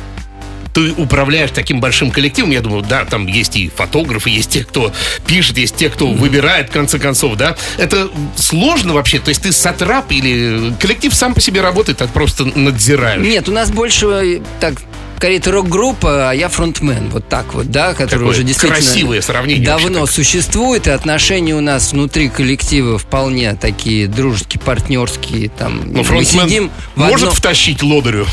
ты 0.78 0.92
управляешь 0.92 1.50
таким 1.50 1.80
большим 1.80 2.12
коллективом, 2.12 2.52
я 2.52 2.62
думаю, 2.62 2.84
да, 2.84 3.04
там 3.04 3.26
есть 3.26 3.56
и 3.56 3.68
фотографы, 3.68 4.30
есть 4.30 4.52
те, 4.52 4.64
кто 4.64 4.94
пишет, 5.26 5.58
есть 5.58 5.76
те, 5.76 5.90
кто 5.90 6.06
выбирает, 6.06 6.70
в 6.70 6.72
конце 6.72 7.00
концов, 7.00 7.36
да. 7.36 7.58
Это 7.80 8.12
сложно 8.36 8.94
вообще? 8.94 9.18
То 9.18 9.30
есть 9.30 9.42
ты 9.42 9.52
сатрап 9.52 10.12
или 10.12 10.72
коллектив 10.80 11.12
сам 11.16 11.34
по 11.34 11.42
себе 11.42 11.62
работает, 11.62 11.98
так 11.98 12.12
просто 12.12 12.46
надзираешь? 12.46 13.26
Нет, 13.26 13.50
у 13.50 13.52
нас 13.52 13.72
больше 13.72 14.44
так 14.60 14.76
скорее 15.18 15.38
это 15.38 15.52
рок-группа, 15.52 16.30
а 16.30 16.34
я 16.34 16.48
фронтмен. 16.48 17.10
Вот 17.10 17.28
так 17.28 17.54
вот, 17.54 17.72
да, 17.72 17.94
который 17.94 18.20
Какое 18.20 18.30
уже 18.30 18.44
действительно 18.44 18.76
красивое 18.76 19.22
сравнение 19.22 19.66
давно 19.66 20.06
существует, 20.06 20.88
и 20.88 20.92
отношения 20.92 21.56
у 21.56 21.62
нас 21.62 21.92
внутри 21.92 22.30
коллектива 22.30 22.98
вполне 22.98 23.56
такие 23.56 24.08
дружеские, 24.08 24.62
партнерские. 24.62 25.50
Там, 25.50 25.82
Но 25.92 26.04
фронтмен 26.04 26.48
сидим 26.48 26.72
может 26.96 27.30
одно... 27.30 27.36
втащить 27.36 27.82
лодырю? 27.84 28.26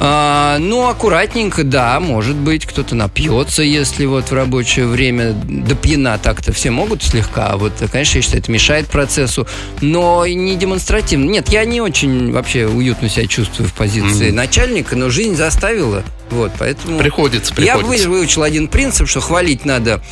А, 0.00 0.58
ну, 0.58 0.88
аккуратненько, 0.88 1.64
да, 1.64 1.98
может 2.00 2.36
быть, 2.36 2.66
кто-то 2.66 2.94
напьется, 2.94 3.62
если 3.62 4.04
вот 4.06 4.30
в 4.30 4.32
рабочее 4.32 4.86
время 4.86 5.32
до 5.32 5.74
пьяна 5.74 6.18
так-то 6.18 6.52
все 6.52 6.70
могут 6.70 7.02
слегка. 7.02 7.48
А 7.48 7.56
вот, 7.56 7.72
конечно, 7.92 8.18
я 8.18 8.22
считаю, 8.22 8.42
это 8.42 8.50
мешает 8.50 8.88
процессу, 8.88 9.46
но 9.80 10.26
не 10.26 10.56
демонстративно. 10.56 11.28
Нет, 11.30 11.48
я 11.50 11.64
не 11.64 11.80
очень 11.80 12.32
вообще 12.32 12.66
уютно 12.66 13.08
себя 13.08 13.26
чувствую 13.26 13.68
в 13.68 13.72
позиции 13.72 14.28
mm-hmm. 14.28 14.34
начальника, 14.34 14.96
но 14.96 15.10
жизнь 15.10 15.36
заставила. 15.36 15.95
Вот, 16.30 16.52
поэтому... 16.58 16.98
Приходится, 16.98 17.54
приходится. 17.54 18.04
Я 18.04 18.08
выучил 18.08 18.42
один 18.42 18.68
принцип, 18.68 19.08
что 19.08 19.20
хвалить 19.20 19.64
надо 19.64 20.02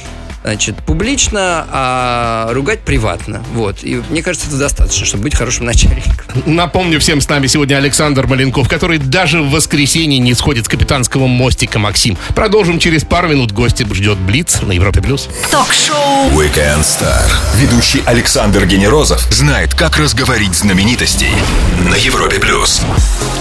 значит, 0.44 0.76
публично, 0.84 1.66
а 1.70 2.50
ругать 2.52 2.80
приватно. 2.80 3.42
Вот. 3.54 3.78
И 3.82 4.02
мне 4.10 4.22
кажется, 4.22 4.48
это 4.48 4.58
достаточно, 4.58 5.06
чтобы 5.06 5.24
быть 5.24 5.34
хорошим 5.34 5.64
начальником. 5.64 6.12
Напомню 6.44 7.00
всем, 7.00 7.22
с 7.22 7.28
нами 7.28 7.46
сегодня 7.46 7.76
Александр 7.76 8.26
Маленков, 8.26 8.68
который 8.68 8.98
даже 8.98 9.40
в 9.40 9.50
воскресенье 9.50 10.18
не 10.18 10.34
сходит 10.34 10.66
с 10.66 10.68
капитанского 10.68 11.26
мостика 11.26 11.78
Максим. 11.78 12.18
Продолжим 12.34 12.78
через 12.78 13.04
пару 13.04 13.28
минут. 13.28 13.52
Гости 13.52 13.86
ждет 13.90 14.18
Блиц 14.18 14.60
на 14.60 14.72
Европе+. 14.72 15.00
плюс. 15.00 15.28
Ток-шоу 15.50 16.28
Weekend 16.32 16.82
Star. 16.82 17.30
Ведущий 17.56 18.02
Александр 18.04 18.66
Генерозов 18.66 19.20
знает, 19.32 19.74
как 19.74 19.96
разговорить 19.96 20.54
знаменитостей 20.54 21.30
на 21.88 21.94
Европе+. 21.94 22.38
плюс. 22.38 22.82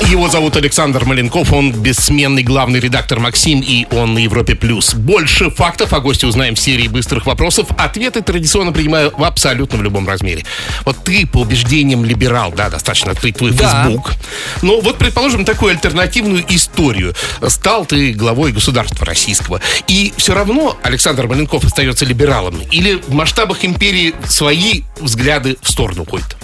Его 0.08 0.30
зовут 0.30 0.56
Александр 0.56 1.04
Маленков, 1.04 1.52
он 1.52 1.74
бессменный 1.74 2.44
главный 2.44 2.80
редактор 2.80 3.20
Максим, 3.20 3.62
и 3.62 3.86
он 3.92 4.14
на 4.14 4.20
Европе+. 4.20 4.56
плюс. 4.56 4.94
Больше 4.94 5.50
фактов 5.50 5.92
о 5.92 6.00
гости 6.00 6.26
узнаем 6.26 6.56
в 6.56 6.60
серии 6.60 6.93
быстрых 6.94 7.26
вопросов. 7.26 7.68
Ответы 7.78 8.22
традиционно 8.22 8.72
принимаю 8.72 9.12
в 9.18 9.24
абсолютно 9.24 9.78
в 9.80 9.84
любом 9.84 10.08
размере. 10.08 10.46
Вот 10.86 11.04
ты 11.04 11.28
по 11.28 11.40
убеждениям 11.40 12.06
либерал, 12.06 12.54
да, 12.54 12.70
достаточно 12.70 13.12
открыть 13.12 13.38
твой 13.38 13.52
да. 13.52 13.84
Facebook. 13.84 14.14
Но 14.62 14.80
вот, 14.80 14.98
предположим, 14.98 15.44
такую 15.44 15.72
альтернативную 15.72 16.46
историю. 16.48 17.14
Стал 17.48 17.86
ты 17.86 18.14
главой 18.14 18.52
государства 18.54 19.06
российского. 19.06 19.60
И 19.88 20.14
все 20.16 20.34
равно 20.34 20.78
Александр 20.84 21.28
Маленков 21.28 21.66
остается 21.66 22.06
либералом. 22.06 22.62
Или 22.72 22.96
в 22.96 23.12
масштабах 23.12 23.66
империи 23.66 24.14
свои 24.28 24.84
взгляды 25.00 25.58
в 25.62 25.70
сторону 25.70 26.04
уходят? 26.04 26.38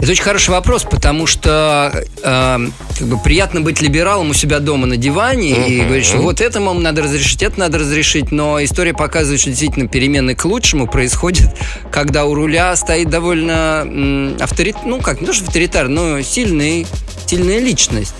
Это 0.00 0.12
очень 0.12 0.22
хороший 0.22 0.50
вопрос, 0.50 0.84
потому 0.84 1.26
что 1.26 1.92
э, 1.94 2.58
как 2.98 3.06
бы 3.06 3.18
приятно 3.22 3.60
быть 3.60 3.82
либералом 3.82 4.30
у 4.30 4.34
себя 4.34 4.58
дома 4.58 4.86
на 4.86 4.96
диване 4.96 5.52
uh-huh, 5.52 5.68
и 5.68 5.80
говорить, 5.82 6.06
что 6.06 6.18
вот 6.18 6.40
это, 6.40 6.58
мам, 6.58 6.82
надо 6.82 7.02
разрешить, 7.02 7.42
это 7.42 7.60
надо 7.60 7.78
разрешить, 7.78 8.32
но 8.32 8.64
история 8.64 8.94
показывает, 8.94 9.40
что 9.40 9.50
действительно 9.50 9.88
перемены 9.88 10.34
к 10.34 10.44
лучшему 10.46 10.86
происходят, 10.86 11.54
когда 11.92 12.24
у 12.24 12.34
руля 12.34 12.74
стоит 12.76 13.10
довольно 13.10 13.82
м, 13.84 14.36
авторит, 14.40 14.76
ну 14.86 15.00
как, 15.00 15.20
не 15.20 15.26
то 15.26 15.34
что 15.34 15.44
авторитар, 15.44 15.88
но 15.88 16.22
сильный, 16.22 16.86
сильная 17.26 17.58
личность. 17.58 18.14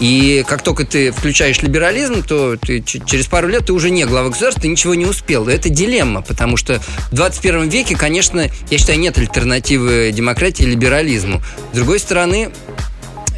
И 0.00 0.44
как 0.48 0.62
только 0.62 0.84
ты 0.84 1.12
включаешь 1.12 1.62
либерализм, 1.62 2.22
то 2.22 2.56
ты, 2.56 2.82
через 2.82 3.26
пару 3.26 3.48
лет 3.48 3.66
ты 3.66 3.72
уже 3.72 3.90
не 3.90 4.04
глава 4.04 4.30
государства, 4.30 4.62
ты 4.62 4.68
ничего 4.68 4.94
не 4.94 5.06
успел. 5.06 5.48
Это 5.48 5.68
дилемма, 5.68 6.22
потому 6.22 6.56
что 6.56 6.80
в 7.10 7.14
21 7.14 7.68
веке, 7.68 7.96
конечно, 7.96 8.50
я 8.70 8.78
считаю, 8.78 8.98
нет 8.98 9.16
альтернативы 9.18 10.10
демократии 10.12 10.64
и 10.64 10.66
либерализму. 10.66 11.42
С 11.72 11.76
другой 11.76 12.00
стороны, 12.00 12.50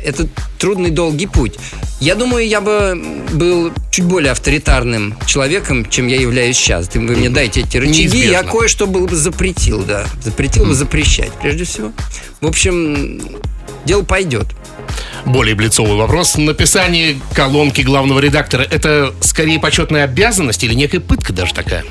это 0.03 0.29
трудный 0.59 0.91
долгий 0.91 1.27
путь. 1.27 1.55
Я 2.01 2.15
думаю, 2.15 2.47
я 2.47 2.61
бы 2.61 3.03
был 3.33 3.73
чуть 3.91 4.05
более 4.05 4.33
авторитарным 4.33 5.17
человеком, 5.27 5.89
чем 5.89 6.07
я 6.07 6.21
являюсь 6.21 6.57
сейчас. 6.57 6.89
Вы 6.95 7.01
мне 7.01 7.31
дайте 7.31 7.61
эти 7.63 7.77
рычаги, 7.79 8.03
Неизбежно. 8.03 8.31
я 8.31 8.43
кое-что 8.43 8.87
был 8.87 9.07
бы 9.07 9.17
запретил, 9.17 9.83
да. 9.83 10.07
Запретил 10.23 10.67
бы 10.67 10.75
запрещать, 10.75 11.33
прежде 11.41 11.65
всего. 11.65 11.93
В 12.41 12.47
общем, 12.47 13.21
дело 13.85 14.03
пойдет 14.03 14.47
более 15.27 15.55
блицовый 15.55 15.97
вопрос. 15.97 16.37
Написание 16.37 17.17
колонки 17.35 17.83
главного 17.83 18.21
редактора– 18.21 18.63
это 18.71 19.13
скорее 19.21 19.59
почетная 19.59 20.05
обязанность 20.05 20.63
или 20.65 20.75
некая 20.75 21.01
пытка 21.01 21.33
даже 21.33 21.53
такая? 21.53 21.85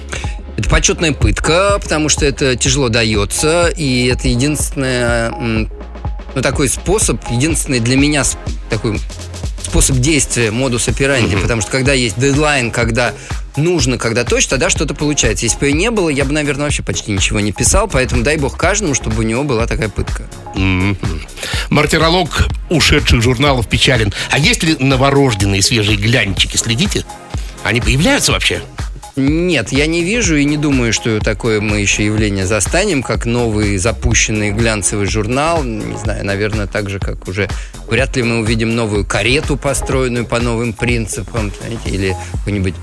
Это 0.58 0.70
почетная 0.70 1.12
пытка, 1.12 1.78
потому 1.82 2.10
что 2.10 2.26
это 2.26 2.56
тяжело 2.56 2.90
дается, 2.90 3.68
и 3.68 4.08
это 4.08 4.30
единственное, 4.30 5.30
ну, 5.32 6.42
такой 6.42 6.70
способ, 6.70 7.20
единственный 7.30 7.80
для 7.82 7.98
меня 7.98 8.24
такой 8.70 9.00
способ 9.62 9.98
действия, 9.98 10.52
модус 10.52 10.88
операнди, 10.88 11.36
mm-hmm. 11.36 11.42
потому 11.42 11.62
что 11.62 11.72
когда 11.72 11.94
есть 11.94 12.18
дедлайн, 12.18 12.72
когда 12.72 13.14
нужно, 13.58 13.98
когда 13.98 14.24
точно, 14.24 14.52
тогда 14.52 14.70
что-то 14.70 14.94
получается. 14.94 15.46
Если 15.46 15.60
бы 15.60 15.68
ее 15.68 15.74
не 15.74 15.92
было, 15.92 16.10
я 16.10 16.26
бы, 16.26 16.34
наверное, 16.34 16.66
вообще 16.66 16.84
почти 16.84 17.12
ничего 17.12 17.40
не 17.40 17.52
писал, 17.52 17.88
поэтому 17.88 18.24
дай 18.24 18.38
бог 18.38 18.58
каждому, 18.58 18.94
чтобы 18.94 19.20
у 19.20 19.24
него 19.24 19.44
была 19.44 19.68
такая 19.68 19.90
пытка. 19.90 20.24
Mm-hmm. 20.56 20.98
Мартиролог 21.70 22.48
ушедших 22.70 23.22
журналов 23.22 23.68
печален. 23.68 24.14
А 24.32 24.40
есть 24.40 24.64
ли 24.64 24.76
новорожденные 24.80 25.62
свежие 25.62 25.98
глянчики? 25.98 26.58
Следите? 26.58 27.06
Они 27.64 27.82
появляются 27.82 28.32
вообще? 28.32 28.62
Нет, 29.16 29.72
я 29.72 29.88
не 29.88 30.04
вижу 30.04 30.36
и 30.36 30.44
не 30.44 30.58
думаю, 30.58 30.92
что 30.92 31.20
такое 31.20 31.62
мы 31.62 31.80
еще 31.80 32.06
явление 32.06 32.46
застанем, 32.46 33.02
как 33.02 33.26
новый 33.26 33.78
запущенный 33.78 34.52
глянцевый 34.52 35.06
журнал. 35.06 35.64
Не 35.64 35.98
знаю, 35.98 36.26
наверное, 36.26 36.68
так 36.68 36.90
же, 36.90 37.00
как 37.00 37.26
уже 37.30 37.50
вряд 37.88 38.18
ли 38.18 38.24
мы 38.24 38.40
увидим 38.40 38.76
новую 38.76 39.06
карету, 39.06 39.56
построенную 39.56 40.26
по 40.26 40.42
новым 40.42 40.74
принципам, 40.74 41.54
знаете, 41.58 41.90
или 41.90 42.16
какой-нибудь 42.34 42.76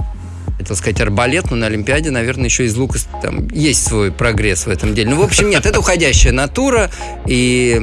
хотел 0.62 0.76
сказать 0.76 1.00
арбалет, 1.00 1.50
но 1.50 1.57
на 1.57 1.66
Олимпиаде, 1.66 2.11
наверное, 2.11 2.47
еще 2.47 2.64
из 2.64 2.76
лука 2.76 2.99
там 3.21 3.49
есть 3.49 3.87
свой 3.87 4.12
прогресс 4.12 4.66
в 4.66 4.71
этом 4.71 4.95
деле. 4.95 5.11
Ну, 5.11 5.16
в 5.21 5.25
общем, 5.25 5.50
нет, 5.50 5.66
это 5.66 5.81
уходящая 5.81 6.33
натура, 6.33 6.90
и 7.26 7.76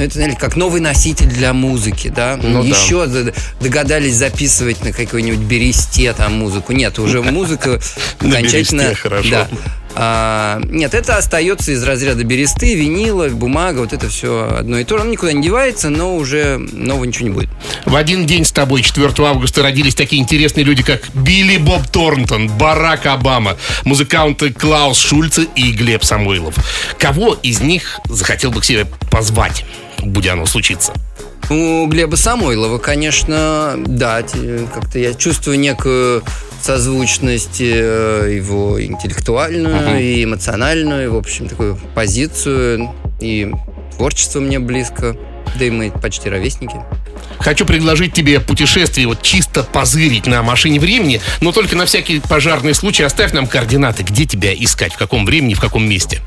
ну, 0.00 0.04
это, 0.04 0.14
знаете, 0.14 0.36
как 0.38 0.56
новый 0.56 0.80
носитель 0.80 1.26
для 1.26 1.52
музыки, 1.52 2.08
да? 2.08 2.38
Ну, 2.42 2.62
Еще 2.62 3.06
да. 3.06 3.32
догадались 3.60 4.14
записывать 4.14 4.82
на 4.82 4.92
какой-нибудь 4.92 5.40
бересте 5.40 6.12
там 6.14 6.38
музыку. 6.38 6.72
Нет, 6.72 6.98
уже 6.98 7.20
музыка 7.22 7.80
окончательно... 8.20 8.94
хорошо. 8.94 9.46
А, 9.94 10.60
нет, 10.64 10.94
это 10.94 11.16
остается 11.16 11.72
из 11.72 11.82
разряда 11.82 12.22
бересты, 12.24 12.74
винила, 12.74 13.28
бумага, 13.28 13.80
вот 13.80 13.92
это 13.92 14.08
все 14.08 14.56
одно 14.58 14.78
и 14.78 14.84
то 14.84 14.96
же. 14.96 15.02
Оно 15.02 15.12
никуда 15.12 15.32
не 15.32 15.42
девается, 15.42 15.90
но 15.90 16.16
уже 16.16 16.58
нового 16.58 17.04
ничего 17.04 17.28
не 17.28 17.34
будет. 17.34 17.50
В 17.84 17.96
один 17.96 18.26
день 18.26 18.44
с 18.44 18.52
тобой, 18.52 18.82
4 18.82 19.12
августа, 19.26 19.62
родились 19.62 19.94
такие 19.94 20.22
интересные 20.22 20.64
люди, 20.64 20.82
как 20.82 21.02
Билли 21.14 21.56
Боб 21.56 21.86
Торнтон, 21.88 22.48
Барак 22.48 23.06
Обама, 23.06 23.56
музыканты 23.84 24.52
Клаус 24.52 24.98
Шульце 24.98 25.46
и 25.56 25.72
Глеб 25.72 26.04
Самойлов. 26.04 26.54
Кого 26.98 27.34
из 27.42 27.60
них 27.60 27.98
захотел 28.04 28.50
бы 28.50 28.60
к 28.60 28.64
себе 28.64 28.86
позвать, 29.10 29.64
будь 29.98 30.26
оно 30.26 30.46
случиться? 30.46 30.92
У 31.50 31.86
Глеба 31.86 32.14
Самойлова, 32.14 32.78
конечно, 32.78 33.74
да, 33.76 34.22
как-то 34.72 35.00
я 35.00 35.14
чувствую 35.14 35.58
некую 35.58 36.22
созвучность 36.62 37.60
э, 37.60 38.32
его 38.34 38.82
интеллектуальную 38.82 39.76
uh-huh. 39.76 40.02
и 40.02 40.24
эмоциональную, 40.24 41.12
в 41.12 41.16
общем, 41.16 41.48
такую 41.48 41.78
позицию. 41.94 42.94
И 43.20 43.50
творчество 43.96 44.40
мне 44.40 44.58
близко, 44.58 45.16
да 45.58 45.64
и 45.64 45.70
мы 45.70 45.90
почти 45.90 46.28
ровесники. 46.28 46.76
Хочу 47.38 47.64
предложить 47.64 48.12
тебе 48.12 48.40
путешествие, 48.40 49.06
вот 49.06 49.22
чисто 49.22 49.62
позырить 49.62 50.26
на 50.26 50.42
машине 50.42 50.78
времени, 50.78 51.20
но 51.40 51.52
только 51.52 51.76
на 51.76 51.86
всякий 51.86 52.20
пожарный 52.20 52.74
случай 52.74 53.02
оставь 53.02 53.32
нам 53.32 53.46
координаты, 53.46 54.02
где 54.02 54.26
тебя 54.26 54.54
искать, 54.54 54.94
в 54.94 54.98
каком 54.98 55.24
времени, 55.24 55.54
в 55.54 55.60
каком 55.60 55.88
месте. 55.88 56.20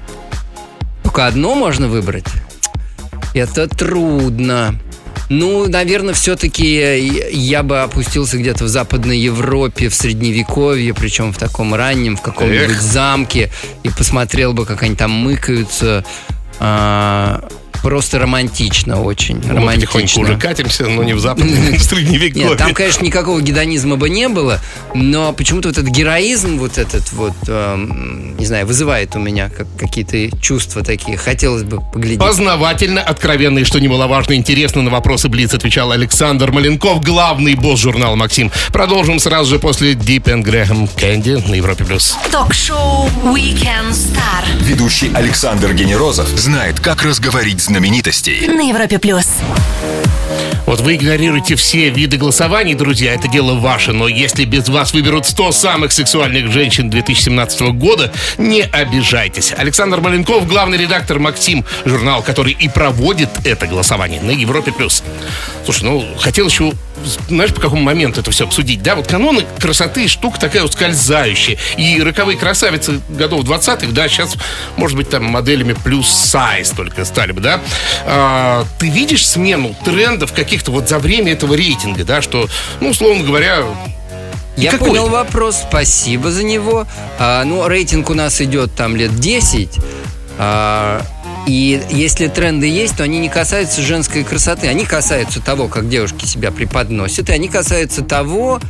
Только 1.04 1.28
одно 1.28 1.54
можно 1.54 1.88
выбрать. 1.88 2.26
Это 3.34 3.68
трудно. 3.68 4.80
Ну, 5.30 5.68
наверное, 5.68 6.14
все-таки 6.14 7.28
я 7.32 7.64
бы 7.64 7.82
опустился 7.82 8.38
где-то 8.38 8.66
в 8.66 8.68
Западной 8.68 9.18
Европе, 9.18 9.90
в 9.90 9.96
Средневековье, 9.96 10.94
причем 10.94 11.34
в 11.34 11.38
таком 11.38 11.74
раннем, 11.74 12.18
в 12.18 12.22
каком-нибудь 12.22 12.82
замке, 12.82 13.52
и 13.84 13.90
посмотрел 13.90 14.54
бы, 14.54 14.66
как 14.66 14.84
они 14.84 14.96
там 14.96 15.12
мыкаются. 15.12 16.04
А, 16.60 17.44
просто 17.84 18.18
романтично 18.18 19.02
очень. 19.02 19.36
Мы 19.36 19.66
потихоньку 19.66 19.98
романтично. 19.98 20.22
уже 20.22 20.38
катимся, 20.38 20.88
но 20.88 21.04
не 21.04 21.14
в 21.14 21.20
западное, 21.20 21.74
в 21.78 21.84
средневековье. 21.84 22.50
Нет, 22.50 22.58
там, 22.58 22.74
конечно, 22.74 23.04
никакого 23.04 23.42
гедонизма 23.42 23.98
бы 23.98 24.10
не 24.10 24.30
было, 24.30 24.60
но 24.96 25.34
почему-то 25.34 25.68
вот 25.68 25.78
этот 25.78 25.92
героизм, 25.92 26.58
вот 26.58 26.78
этот 26.78 27.12
вот, 27.12 27.36
эм, 27.48 28.33
не 28.38 28.46
знаю, 28.46 28.66
вызывает 28.66 29.16
у 29.16 29.20
меня 29.20 29.50
как, 29.50 29.68
какие-то 29.78 30.36
чувства 30.40 30.84
такие. 30.84 31.18
Хотелось 31.18 31.64
бы 31.64 31.82
поглядеть. 31.82 32.20
Познавательно, 32.20 33.02
откровенно 33.02 33.60
и, 33.60 33.64
что 33.64 33.80
немаловажно, 33.80 34.34
интересно 34.34 34.82
на 34.82 34.90
вопросы 34.90 35.30
Блиц 35.30 35.54
отвечал 35.54 35.92
Александр 35.92 36.52
Маленков, 36.52 37.02
главный 37.02 37.56
босс 37.56 37.80
журнала 37.80 38.16
«Максим». 38.16 38.52
Продолжим 38.72 39.20
сразу 39.20 39.52
же 39.52 39.60
после 39.60 39.94
Deep 39.94 40.24
and 40.24 40.44
Graham 40.44 40.90
Candy 40.96 41.48
на 41.50 41.56
Европе+. 41.56 41.84
плюс. 41.84 42.18
Ток-шоу 42.32 43.10
Weekend 43.24 43.92
Star 43.92 44.44
Ведущий 44.62 45.12
Александр 45.14 45.74
Генерозов 45.74 46.28
знает, 46.30 46.80
как 46.80 47.04
разговорить 47.04 47.62
знаменитостей. 47.62 48.48
на 48.48 48.62
Европе 48.62 49.00
плюс. 49.00 49.26
Вот 50.74 50.82
вы 50.82 50.96
игнорируете 50.96 51.56
все 51.56 51.92
виды 51.92 52.18
голосований, 52.18 52.74
друзья, 52.74 53.14
это 53.14 53.28
дело 53.28 53.54
ваше, 53.54 53.94
но 53.94 54.08
если 54.08 54.44
без 54.44 54.70
вас 54.70 54.92
выберут 54.92 55.28
100 55.28 55.52
самых 55.52 55.92
сексуальных 55.92 56.52
женщин 56.52 56.90
2017 56.90 57.62
года, 57.74 58.12
не 58.40 58.64
обижайтесь. 58.64 59.54
Александр 59.56 60.02
Маленков, 60.02 60.48
главный 60.48 60.80
редактор 60.80 61.20
«Максим», 61.20 61.64
журнал, 61.86 62.24
который 62.24 62.54
и 62.54 62.70
проводит 62.70 63.30
это 63.46 63.68
голосование 63.68 64.20
на 64.20 64.32
Европе+. 64.32 64.72
плюс. 64.72 65.04
Слушай, 65.64 65.84
ну, 65.84 66.08
хотел 66.20 66.48
еще, 66.48 66.74
знаешь, 67.28 67.54
по 67.54 67.62
какому 67.62 67.82
моменту 67.82 68.22
это 68.22 68.32
все 68.32 68.46
обсудить, 68.46 68.82
да? 68.82 68.96
Вот 68.96 69.08
каноны 69.08 69.46
красоты 69.60 70.08
штука 70.08 70.40
такая 70.40 70.64
ускользающая. 70.64 71.58
И 71.78 72.02
роковые 72.02 72.38
красавицы 72.38 73.02
годов 73.10 73.44
20-х, 73.46 73.88
да, 73.92 74.08
сейчас, 74.08 74.36
может 74.78 74.98
быть, 74.98 75.10
там 75.10 75.26
моделями 75.26 75.76
плюс 75.84 76.08
сайз 76.08 76.70
только 76.72 77.06
стали 77.06 77.32
бы, 77.32 77.42
да? 77.42 77.62
А, 78.06 78.66
ты 78.80 78.90
видишь 78.90 79.28
смену 79.28 79.76
трендов 79.86 80.34
каких-то 80.34 80.72
вот 80.72 80.90
за 80.90 81.00
время 81.00 81.34
этого 81.34 81.54
рейтинга, 81.56 82.04
да, 82.04 82.22
что, 82.22 82.48
ну, 82.80 82.90
условно 82.90 83.24
говоря, 83.24 83.64
Я 84.56 84.72
Какой? 84.72 84.90
понял 84.90 85.10
вопрос, 85.10 85.64
спасибо 85.68 86.32
за 86.32 86.44
него. 86.44 86.86
А, 87.20 87.44
ну, 87.44 87.68
рейтинг 87.68 88.10
у 88.10 88.14
нас 88.14 88.40
идет 88.40 88.76
там 88.76 88.96
лет 88.96 89.16
10. 89.16 89.70
А, 90.38 91.02
и 91.46 91.82
если 91.90 92.28
тренды 92.28 92.68
есть, 92.68 92.98
то 92.98 93.04
они 93.04 93.20
не 93.20 93.30
касаются 93.30 93.82
женской 93.82 94.24
красоты. 94.24 94.68
Они 94.68 94.86
касаются 94.86 95.42
того, 95.42 95.68
как 95.68 95.90
девушки 95.90 96.26
себя 96.26 96.52
преподносят. 96.52 97.30
И 97.30 97.34
они 97.34 97.50
касаются 97.50 98.02
того, 98.02 98.62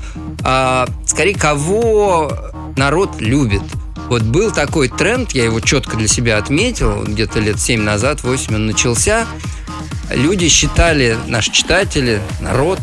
а, 0.44 0.88
скорее, 1.06 1.36
кого 1.36 2.36
народ 2.75 3.22
любит. 3.22 3.62
Вот 4.10 4.24
был 4.24 4.51
такой 4.51 4.89
тренд, 4.89 5.32
я 5.32 5.46
его 5.46 5.60
четко 5.60 5.98
для 5.98 6.08
себя 6.08 6.38
отметил, 6.38 7.03
где-то 7.03 7.39
лет 7.39 7.60
7 7.60 7.82
назад, 7.82 8.24
8 8.24 8.56
он 8.56 8.65
начался. 8.65 9.25
Люди 10.12 10.50
считали, 10.50 11.18
наши 11.27 11.51
читатели, 11.51 12.22
народ, 12.42 12.80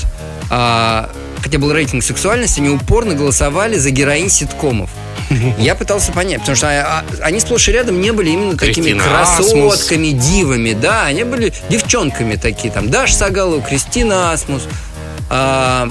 а, 0.51 1.11
хотя 1.43 1.59
был 1.59 1.73
рейтинг 1.73 2.03
сексуальности, 2.03 2.61
они 2.61 2.71
упорно 2.71 3.15
голосовали 3.15 3.77
за 3.77 3.91
героинь 3.91 4.31
ситкомов. 4.31 4.91
Я 5.59 5.75
пытался 5.75 6.13
понять, 6.13 6.41
потому 6.41 6.57
что 6.57 6.69
а, 6.69 7.05
а, 7.21 7.25
они 7.25 7.41
сплошь 7.41 7.69
и 7.69 7.73
рядом 7.73 8.01
не 8.01 8.13
были 8.13 8.31
именно 8.31 8.57
такими 8.57 8.93
Кристина 8.93 9.05
красотками, 9.05 10.11
дивами, 10.11 10.73
да, 10.73 11.07
они 11.07 11.25
были 11.25 11.53
девчонками 11.69 12.37
такие, 12.37 12.73
там, 12.73 12.91
Даша 12.91 13.15
Сагалова, 13.15 13.63
Кристина 13.63 14.33
Асмус. 14.33 14.63
А, 15.29 15.89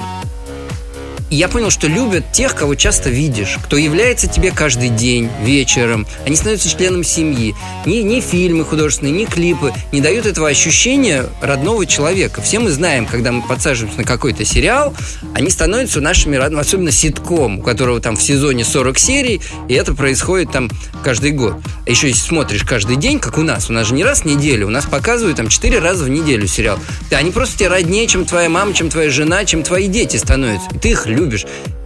и 1.30 1.36
я 1.36 1.48
понял, 1.48 1.70
что 1.70 1.88
любят 1.88 2.32
тех, 2.32 2.56
кого 2.56 2.76
часто 2.76 3.10
видишь, 3.10 3.58
кто 3.64 3.78
является 3.78 4.28
тебе 4.28 4.52
каждый 4.52 4.90
день, 4.90 5.30
вечером. 5.44 6.08
Они 6.26 6.36
становятся 6.36 6.70
членом 6.70 7.04
семьи. 7.04 7.56
Ни, 7.86 7.98
ни 7.98 8.20
фильмы 8.20 8.66
художественные, 8.66 9.14
ни 9.14 9.26
клипы 9.26 9.74
не 9.92 10.02
дают 10.02 10.26
этого 10.26 10.50
ощущения 10.50 11.26
родного 11.42 11.86
человека. 11.86 12.42
Все 12.42 12.60
мы 12.60 12.72
знаем, 12.72 13.06
когда 13.06 13.32
мы 13.32 13.42
подсаживаемся 13.42 14.00
на 14.00 14.06
какой-то 14.06 14.44
сериал, 14.44 14.94
они 15.36 15.50
становятся 15.50 16.02
нашими 16.02 16.36
родными, 16.36 16.62
особенно 16.62 16.92
ситком, 16.92 17.60
у 17.60 17.62
которого 17.62 18.00
там 18.00 18.16
в 18.16 18.22
сезоне 18.22 18.64
40 18.64 18.98
серий, 18.98 19.42
и 19.68 19.74
это 19.74 19.94
происходит 19.94 20.52
там 20.52 20.70
каждый 21.04 21.32
год. 21.32 21.56
А 21.86 21.90
еще 21.90 22.08
если 22.08 22.22
смотришь 22.22 22.64
каждый 22.64 22.96
день, 22.96 23.20
как 23.20 23.38
у 23.38 23.44
нас, 23.44 23.70
у 23.70 23.74
нас 23.74 23.88
же 23.88 23.94
не 23.94 24.04
раз 24.04 24.22
в 24.22 24.26
неделю, 24.26 24.68
у 24.68 24.72
нас 24.72 24.86
показывают 24.86 25.38
там 25.38 25.48
4 25.48 25.80
раза 25.80 26.06
в 26.06 26.10
неделю 26.10 26.48
сериал. 26.48 26.80
Да, 27.10 27.18
они 27.18 27.32
просто 27.32 27.58
тебе 27.58 27.70
роднее, 27.70 28.08
чем 28.08 28.26
твоя 28.26 28.50
мама, 28.50 28.74
чем 28.74 28.90
твоя 28.90 29.10
жена, 29.10 29.46
чем 29.46 29.64
твои 29.64 29.88
дети 29.88 30.18
становятся. 30.18 30.68
И 30.74 30.80
ты 30.80 30.90
их 30.90 31.06
любишь. 31.06 31.19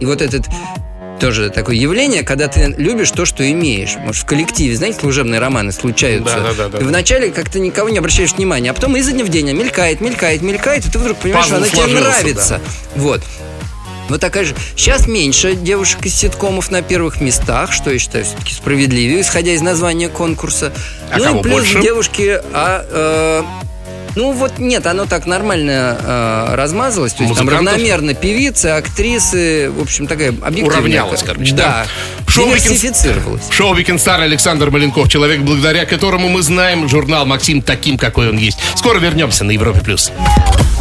И 0.00 0.06
вот 0.06 0.22
этот 0.22 0.46
тоже 1.20 1.50
такое 1.50 1.76
явление, 1.76 2.22
когда 2.22 2.48
ты 2.48 2.74
любишь 2.76 3.10
то, 3.10 3.24
что 3.24 3.48
имеешь. 3.50 3.96
Может, 3.96 4.24
в 4.24 4.26
коллективе, 4.26 4.76
знаете, 4.76 5.00
служебные 5.00 5.40
романы 5.40 5.72
случаются. 5.72 6.36
Да-да-да-да. 6.36 6.78
Ты 6.78 6.84
вначале 6.84 7.30
как-то 7.30 7.60
никого 7.60 7.88
не 7.88 7.98
обращаешь 7.98 8.32
внимания, 8.32 8.70
а 8.70 8.74
потом 8.74 8.96
изо 8.96 9.12
дня 9.12 9.24
в 9.24 9.28
день 9.28 9.50
мелькает, 9.52 10.00
мелькает, 10.00 10.42
мелькает, 10.42 10.86
и 10.86 10.90
ты 10.90 10.98
вдруг 10.98 11.18
понимаешь, 11.18 11.46
что 11.46 11.56
Пазл 11.56 11.76
она 11.76 11.86
тебе 11.86 12.00
нравится. 12.00 12.60
Вот. 12.96 13.22
Вот 14.08 14.20
такая 14.20 14.44
же. 14.44 14.54
Сейчас 14.76 15.06
меньше 15.06 15.54
девушек 15.54 16.04
из 16.04 16.14
ситкомов 16.14 16.70
на 16.70 16.82
первых 16.82 17.20
местах, 17.20 17.72
что 17.72 17.90
я 17.90 17.98
считаю 17.98 18.24
все-таки 18.24 18.52
справедливее, 18.52 19.22
исходя 19.22 19.52
из 19.52 19.62
названия 19.62 20.08
конкурса. 20.08 20.72
А 21.10 21.18
ну 21.18 21.40
и 21.40 21.42
плюс 21.42 21.54
больше? 21.54 21.80
девушки, 21.80 22.40
а, 22.52 22.86
э, 22.90 23.42
ну 24.16 24.32
вот 24.32 24.58
нет, 24.58 24.86
оно 24.86 25.04
так 25.06 25.26
нормально 25.26 25.98
э, 26.00 26.54
размазалось. 26.54 27.12
То 27.14 27.24
есть 27.24 27.36
там 27.36 27.48
равномерно 27.48 28.14
певицы, 28.14 28.66
актрисы, 28.66 29.70
в 29.70 29.82
общем, 29.82 30.06
такая 30.06 30.28
объективная. 30.30 30.64
Уравнялось, 30.78 31.22
короче, 31.22 31.52
да. 31.54 31.86
Да. 32.26 32.32
Шоу 32.32 32.46
«Weekend- 32.46 32.62
Диверсифицировалось. 32.62 33.42
Шоу 33.50 33.74
«Weekend 33.74 33.96
Star» 33.98 34.20
Александр 34.22 34.70
Маленков, 34.70 35.08
человек, 35.08 35.40
благодаря 35.40 35.84
которому 35.86 36.28
мы 36.28 36.42
знаем 36.42 36.88
журнал 36.88 37.26
«Максим» 37.26 37.62
таким, 37.62 37.96
какой 37.98 38.28
он 38.28 38.36
есть. 38.38 38.58
Скоро 38.76 38.98
вернемся 38.98 39.44
на 39.44 39.50
Европе+. 39.52 39.80
плюс. 39.80 40.10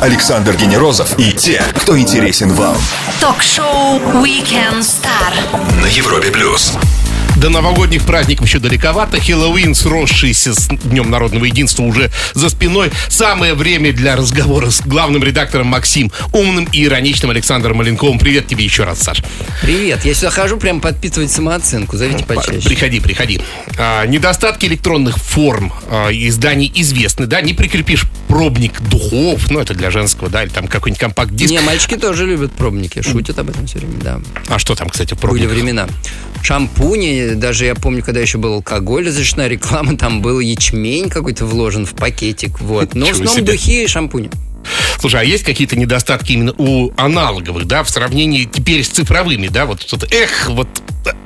Александр 0.02 0.56
Генерозов 0.56 1.18
и 1.20 1.32
те, 1.32 1.64
кто 1.76 1.98
интересен 1.98 2.52
вам. 2.54 2.76
Ток-шоу 3.20 4.00
Weekend 4.24 4.80
Star. 4.82 5.82
На 5.82 5.88
Европе 5.88 6.30
плюс. 6.30 6.74
До 7.44 7.50
новогодних 7.50 8.04
праздников 8.04 8.48
еще 8.48 8.60
далековато. 8.60 9.20
Хэллоуин, 9.20 9.76
сросшийся 9.76 10.54
с 10.54 10.70
Днем 10.70 11.10
народного 11.10 11.44
единства, 11.44 11.84
уже 11.84 12.10
за 12.34 12.48
спиной. 12.48 12.90
Самое 13.10 13.54
время 13.54 13.92
для 13.92 14.16
разговора 14.16 14.70
с 14.70 14.80
главным 14.80 15.22
редактором 15.26 15.68
Максим, 15.68 16.10
умным 16.32 16.70
и 16.72 16.86
ироничным 16.86 17.32
Александром 17.32 17.80
Маленковым. 17.80 18.18
Привет 18.18 18.48
тебе 18.48 18.64
еще 18.64 18.86
раз, 18.86 19.02
Саш. 19.02 19.22
Привет, 19.62 20.06
я 20.06 20.14
сюда 20.14 20.30
хожу 20.30 20.56
прям 20.56 20.80
подпитывать 20.80 21.32
самооценку. 21.32 21.98
Зовите 21.98 22.24
почаще. 22.24 22.62
Приходи, 22.62 23.02
приходи. 23.02 23.42
А, 23.78 24.06
недостатки 24.06 24.66
электронных 24.68 25.18
форм 25.18 25.74
а, 25.90 26.12
изданий 26.12 26.72
известны, 26.74 27.26
да? 27.26 27.42
Не 27.42 27.54
прикрепишь 27.54 28.06
пробник 28.30 28.82
духов, 28.82 29.52
ну 29.52 29.60
это 29.60 29.74
для 29.74 29.92
женского, 29.92 30.30
да, 30.30 30.44
или 30.44 30.50
там 30.50 30.68
какой-нибудь 30.68 31.00
компакт-диск. 31.00 31.52
Не, 31.52 31.60
мальчики 31.60 31.98
тоже 31.98 32.26
любят 32.26 32.54
пробники, 32.54 33.02
шутят 33.02 33.38
об 33.38 33.50
этом 33.50 33.68
все 33.68 33.80
время, 33.80 33.96
да. 34.02 34.22
А 34.48 34.60
что 34.60 34.76
там, 34.76 34.90
кстати, 34.90 35.14
в 35.14 35.18
Были 35.18 35.42
пробниках? 35.42 35.54
времена. 35.54 35.88
Шампуни, 36.42 37.33
даже 37.36 37.66
я 37.66 37.76
помню, 37.76 38.04
когда 38.04 38.20
еще 38.20 38.38
был 38.38 38.54
алкоголь, 38.54 39.08
разрешена 39.08 39.48
реклама, 39.48 39.98
там 39.98 40.22
был 40.22 40.40
ячмень 40.40 41.10
какой-то 41.10 41.46
вложен 41.46 41.86
в 41.86 41.94
пакетик, 41.94 42.60
вот. 42.62 42.96
Но 42.96 43.08
в 43.08 43.12
основном 43.12 43.46
духи 43.46 43.84
и 43.84 43.88
шампуни. 43.88 44.30
Слушай, 45.00 45.22
а 45.22 45.24
есть 45.24 45.44
какие-то 45.44 45.76
недостатки 45.76 46.32
именно 46.32 46.54
у 46.58 46.92
аналоговых, 46.96 47.66
да, 47.66 47.84
в 47.84 47.90
сравнении 47.90 48.46
теперь 48.46 48.84
с 48.84 48.90
цифровыми, 48.90 49.48
да, 49.48 49.66
вот 49.66 49.82
что-то, 49.82 50.08
эх, 50.10 50.50
вот 50.50 50.70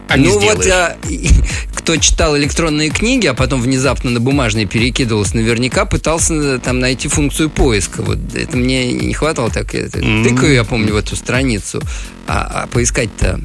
а 0.10 0.18
ну 0.18 0.40
вот, 0.40 0.66
а, 0.68 0.98
кто 1.76 1.98
читал 1.98 2.38
электронные 2.38 2.90
книги, 2.90 3.28
а 3.28 3.34
потом 3.34 3.62
внезапно 3.62 4.10
на 4.10 4.20
бумажные 4.20 4.66
перекидывался, 4.66 5.36
наверняка 5.36 5.86
пытался 5.86 6.34
э, 6.34 6.60
там 6.60 6.80
найти 6.80 7.08
функцию 7.08 7.50
поиска. 7.50 8.02
Вот 8.02 8.18
это 8.34 8.56
мне 8.56 8.92
не 8.92 9.14
хватало 9.14 9.50
так. 9.50 9.76
это 9.76 10.00
Тыкаю, 10.00 10.54
я 10.54 10.64
помню, 10.64 10.94
в 10.94 10.98
эту 10.98 11.16
страницу. 11.16 11.82
А, 12.26 12.64
а 12.64 12.68
поискать-то 12.68 13.42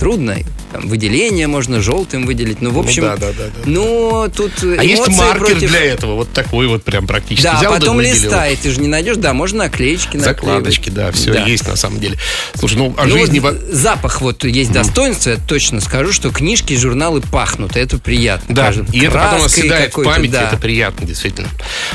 трудно. 0.00 0.36
Там 0.72 0.88
выделение 0.88 1.46
можно 1.48 1.80
желтым 1.80 2.26
выделить. 2.26 2.60
Ну, 2.60 2.70
в 2.70 2.78
общем, 2.78 3.02
да, 3.02 3.16
да, 3.16 3.28
да, 3.32 3.44
да. 3.46 3.50
ну, 3.66 4.28
тут 4.34 4.52
А 4.62 4.82
есть 4.84 5.08
маркер 5.08 5.38
против- 5.46 5.68
для 5.68 5.80
этого, 5.80 6.14
вот 6.14 6.32
такой 6.32 6.68
вот 6.68 6.84
прям 6.84 7.06
практически. 7.08 7.42
Да, 7.44 7.58
Взял, 7.58 7.72
потом 7.74 7.96
выделил. 7.96 8.14
листай, 8.14 8.56
ты 8.56 8.70
же 8.70 8.80
не 8.80 8.86
найдешь, 8.88 9.16
да, 9.16 9.32
можно 9.34 9.64
наклеечки 9.64 10.16
наклеивать. 10.16 10.24
Закладочки, 10.24 10.90
да, 10.90 11.10
все 11.12 11.32
Да. 11.32 11.44
есть 11.44 11.66
на 11.66 11.74
самом 11.76 11.98
деле. 12.00 12.18
Слушай, 12.54 12.76
ну 12.78 12.94
о 12.96 13.04
Ну, 13.06 13.18
жизни... 13.18 13.40
вот 13.40 13.54
во- 13.60 13.72
запах 13.74 14.20
вот 14.20 14.44
есть 14.44 14.70
достоинство, 14.72 15.30
я 15.30 15.36
точно 15.36 15.80
скажу, 15.80 16.12
что 16.12 16.30
книжки 16.30 16.72
и 16.72 16.76
журналы 16.76 17.20
пахнут, 17.20 17.76
и 17.76 17.80
это 17.80 17.98
приятно. 17.98 18.54
Да, 18.54 18.66
Кажется, 18.66 18.92
и 18.92 19.00
это 19.00 19.18
потом 19.18 19.44
оседает 19.46 19.92
в 19.96 20.02
памяти, 20.04 20.30
да. 20.32 20.42
это 20.48 20.56
приятно, 20.56 21.04
действительно. 21.06 21.48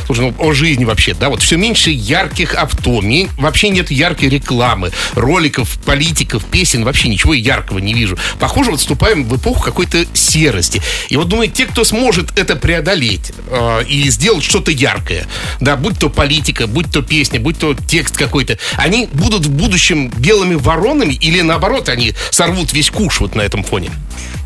Слушай, 0.05 0.19
ну 0.21 0.35
о 0.37 0.51
жизни 0.53 0.83
вообще, 0.85 1.13
да, 1.13 1.29
вот 1.29 1.41
все 1.41 1.55
меньше 1.55 1.89
ярких 1.91 2.55
авто, 2.55 3.01
вообще 3.37 3.69
нет 3.69 3.89
яркой 3.89 4.29
рекламы, 4.29 4.91
роликов, 5.13 5.77
политиков, 5.85 6.43
песен, 6.45 6.83
вообще 6.83 7.07
ничего 7.07 7.33
яркого 7.33 7.79
не 7.79 7.93
вижу. 7.95 8.17
Похоже, 8.39 8.71
вот 8.71 8.79
вступаем 8.79 9.23
в 9.23 9.37
эпоху 9.37 9.63
какой-то 9.63 10.05
серости. 10.13 10.81
И 11.09 11.17
вот 11.17 11.27
думаю, 11.29 11.49
те, 11.49 11.65
кто 11.65 11.83
сможет 11.83 12.37
это 12.37 12.55
преодолеть 12.55 13.31
э, 13.49 13.83
и 13.87 14.09
сделать 14.09 14.43
что-то 14.43 14.71
яркое, 14.71 15.27
да, 15.59 15.75
будь 15.75 15.97
то 15.99 16.09
политика, 16.09 16.67
будь 16.67 16.91
то 16.91 17.01
песня, 17.01 17.39
будь 17.39 17.57
то 17.57 17.75
текст 17.75 18.17
какой-то, 18.17 18.57
они 18.77 19.07
будут 19.13 19.45
в 19.45 19.51
будущем 19.51 20.09
белыми 20.17 20.55
воронами 20.55 21.13
или 21.13 21.41
наоборот, 21.41 21.89
они 21.89 22.13
сорвут 22.31 22.73
весь 22.73 22.89
куш 22.89 23.19
вот 23.19 23.35
на 23.35 23.41
этом 23.41 23.63
фоне? 23.63 23.91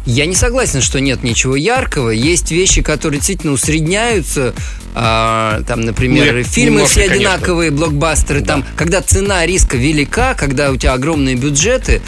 Я 0.05 0.25
не 0.25 0.35
согласен, 0.35 0.81
что 0.81 0.99
нет 0.99 1.23
ничего 1.23 1.55
яркого. 1.55 2.09
Есть 2.09 2.49
вещи, 2.51 2.81
которые 2.81 3.19
действительно 3.19 3.53
усредняются. 3.53 4.55
А, 4.95 5.61
там, 5.67 5.81
например, 5.81 6.35
Ну, 6.35 6.43
фильмы 6.43 6.71
немножко, 6.71 6.99
все 6.99 7.07
конечно. 7.09 7.33
одинаковые, 7.33 7.71
блокбастеры. 7.71 8.41
Там, 8.41 8.65
когда 8.75 9.01
цена 9.01 9.45
риска 9.45 9.77
велика, 9.77 10.33
когда 10.33 10.71
у 10.71 10.77
тебя 10.77 10.93
огромные 10.93 11.35
бюджеты, 11.35 12.01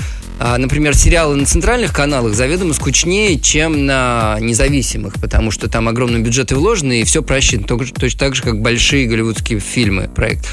например, 0.57 0.95
сериалы 0.95 1.35
на 1.35 1.45
центральных 1.45 1.93
каналах 1.93 2.33
заведомо 2.33 2.73
скучнее, 2.73 3.39
чем 3.39 3.85
на 3.85 4.37
независимых, 4.39 5.13
потому 5.21 5.51
что 5.51 5.69
там 5.69 5.87
огромные 5.87 6.23
бюджеты 6.23 6.55
вложены, 6.55 7.01
и 7.01 7.03
все 7.03 7.21
просчитано. 7.21 7.67
Точно 7.67 8.19
так 8.19 8.35
же, 8.35 8.41
как 8.41 8.59
большие 8.59 9.07
голливудские 9.07 9.59
фильмы, 9.59 10.09
проект. 10.13 10.47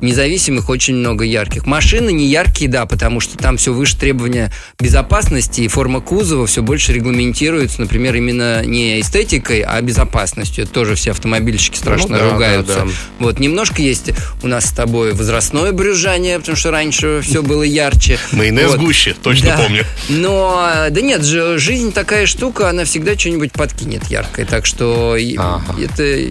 Независимых 0.00 0.68
очень 0.68 0.94
много 0.96 1.24
ярких. 1.24 1.66
Машины 1.66 2.10
не 2.12 2.26
яркие, 2.26 2.70
да, 2.70 2.86
потому 2.86 3.20
что 3.20 3.36
там 3.36 3.56
все 3.56 3.72
выше 3.72 3.96
требования 3.96 4.52
безопасности, 4.80 5.62
и 5.62 5.68
форма 5.68 6.00
кузова 6.00 6.46
все 6.46 6.62
больше 6.62 6.92
регламентируется, 6.92 7.80
например, 7.80 8.14
именно 8.14 8.64
не 8.64 9.00
эстетикой, 9.00 9.60
а 9.60 9.80
безопасностью. 9.82 10.64
Это 10.64 10.72
тоже 10.72 10.94
все 10.94 11.10
автомобильщики 11.10 11.76
страшно 11.76 12.16
Ну 12.16 12.24
да, 12.24 12.30
ругаются. 12.30 12.74
да, 12.74 12.84
да. 12.84 12.90
Вот, 13.18 13.38
немножко 13.40 13.82
есть 13.82 14.10
у 14.42 14.46
нас 14.46 14.66
с 14.66 14.72
тобой 14.72 15.12
возрастное 15.14 15.72
брюзжание, 15.72 16.38
потому 16.38 16.56
что 16.56 16.70
раньше 16.70 17.20
все 17.22 17.42
было 17.42 17.62
ярче. 17.62 18.18
Майонез 18.32 18.70
Вот. 18.72 18.80
гуще, 18.80 19.14
точно 19.20 19.48
Да. 19.50 19.56
помню. 19.62 19.84
Но, 20.08 20.86
да 20.90 21.00
нет, 21.00 21.24
же, 21.24 21.58
жизнь 21.58 21.92
такая 21.92 22.26
штука, 22.26 22.68
она 22.70 22.84
всегда 22.84 23.18
что-нибудь 23.18 23.52
подкинет 23.52 24.04
яркое. 24.08 24.46
Так 24.46 24.64
что 24.66 25.16
Ага. 25.38 25.62
это, 25.80 26.30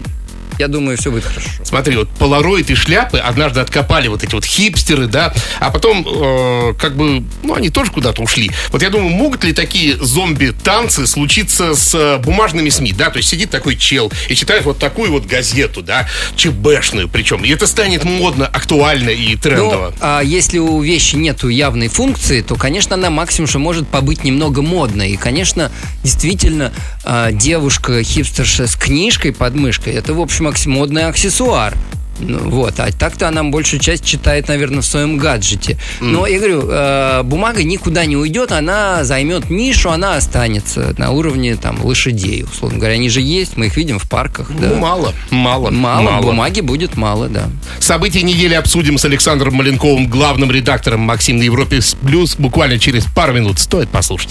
я 0.60 0.67
думаю, 0.67 0.98
все 0.98 1.12
будет 1.12 1.24
хорошо. 1.26 1.50
Смотри, 1.63 1.96
вот 1.96 2.10
полароид 2.10 2.70
и 2.70 2.76
шляпы 2.76 3.17
однажды 3.17 3.60
откопали 3.60 4.08
вот 4.08 4.24
эти 4.24 4.34
вот 4.34 4.46
хипстеры, 4.46 5.08
да, 5.08 5.34
а 5.60 5.72
потом 5.72 6.06
э, 6.08 6.74
как 6.80 6.96
бы, 6.96 7.24
ну, 7.43 7.56
они 7.56 7.70
тоже 7.70 7.91
куда-то 7.91 8.22
ушли. 8.22 8.52
Вот 8.70 8.82
я 8.82 8.89
думаю, 8.89 9.10
могут 9.10 9.43
ли 9.43 9.54
такие 9.54 9.98
зомби-танцы 9.98 11.08
случиться 11.08 11.76
с 11.76 11.93
э, 11.96 12.17
бумажными 12.20 12.70
СМИ, 12.70 12.93
да, 12.93 13.10
то 13.10 13.17
есть 13.17 13.30
сидит 13.30 13.50
такой 13.50 13.76
чел 13.76 14.12
и 14.30 14.36
читает 14.36 14.65
вот 14.65 14.80
такую 14.80 15.12
вот 15.12 15.26
газету, 15.26 15.82
да, 15.82 16.08
ЧБшную 16.36 17.10
причем, 17.10 17.43
и 17.43 17.50
это 17.50 17.67
станет 17.67 18.04
модно, 18.04 18.46
актуально 18.46 19.10
и 19.10 19.36
трендово. 19.36 19.89
Ну, 19.89 19.98
а 20.02 20.22
если 20.22 20.60
у 20.60 20.82
вещи 20.82 21.15
нету 21.15 21.50
явной 21.50 21.88
функции, 21.88 22.41
то, 22.41 22.56
конечно, 22.56 22.96
она 22.96 23.10
максимум, 23.10 23.48
что 23.48 23.60
может 23.60 23.88
побыть 23.88 24.24
немного 24.24 24.62
модной. 24.62 25.12
И, 25.12 25.17
конечно, 25.17 25.72
действительно, 26.04 26.72
а, 27.04 27.32
девушка 27.32 28.04
хипстерша 28.04 28.67
с 28.67 28.76
книжкой 28.76 29.34
под 29.34 29.56
мышкой, 29.56 29.93
это, 29.93 30.13
в 30.13 30.22
общем, 30.22 30.46
модный 30.67 31.05
аксессуар. 31.05 31.75
Ну, 32.19 32.49
вот, 32.49 32.79
а 32.79 32.91
так-то 32.91 33.27
она 33.27 33.43
большую 33.43 33.79
часть 33.79 34.03
читает, 34.03 34.47
наверное, 34.47 34.81
в 34.81 34.86
своем 34.88 35.17
гаджете. 35.17 35.77
Но 36.01 36.25
я 36.25 36.39
говорю, 36.39 36.63
э, 36.67 37.21
бумага 37.23 37.63
никуда 37.63 38.05
не 38.05 38.17
уйдет, 38.17 38.51
она 38.51 39.03
займет 39.03 39.51
нишу, 39.51 39.91
она 39.91 40.15
останется 40.15 40.95
на 40.97 41.12
уровне 41.12 41.55
там 41.57 41.86
лошадей, 41.86 42.43
условно 42.43 42.79
говоря. 42.79 42.95
Они 42.95 43.10
же 43.10 43.21
есть, 43.21 43.55
мы 43.55 43.67
их 43.67 43.77
видим 43.77 43.99
в 43.99 44.10
парках. 44.10 44.49
да. 44.60 44.69
Ну, 44.69 44.75
мало, 44.77 45.13
мало, 45.29 45.69
Мало, 45.69 46.21
бумаги 46.23 46.62
будет 46.62 46.97
мало, 46.97 47.27
да. 47.29 47.49
События 47.79 48.23
недели 48.23 48.55
обсудим 48.55 48.97
с 48.97 49.05
Александром 49.05 49.53
Маленковым, 49.53 50.07
главным 50.07 50.49
редактором 50.49 51.01
Максим 51.01 51.38
на 51.38 51.43
Европе 51.43 51.81
Плюс, 52.01 52.36
буквально 52.36 52.79
через 52.79 53.05
пару 53.15 53.33
минут. 53.33 53.60
Стоит 53.60 53.89
послушать. 53.89 54.29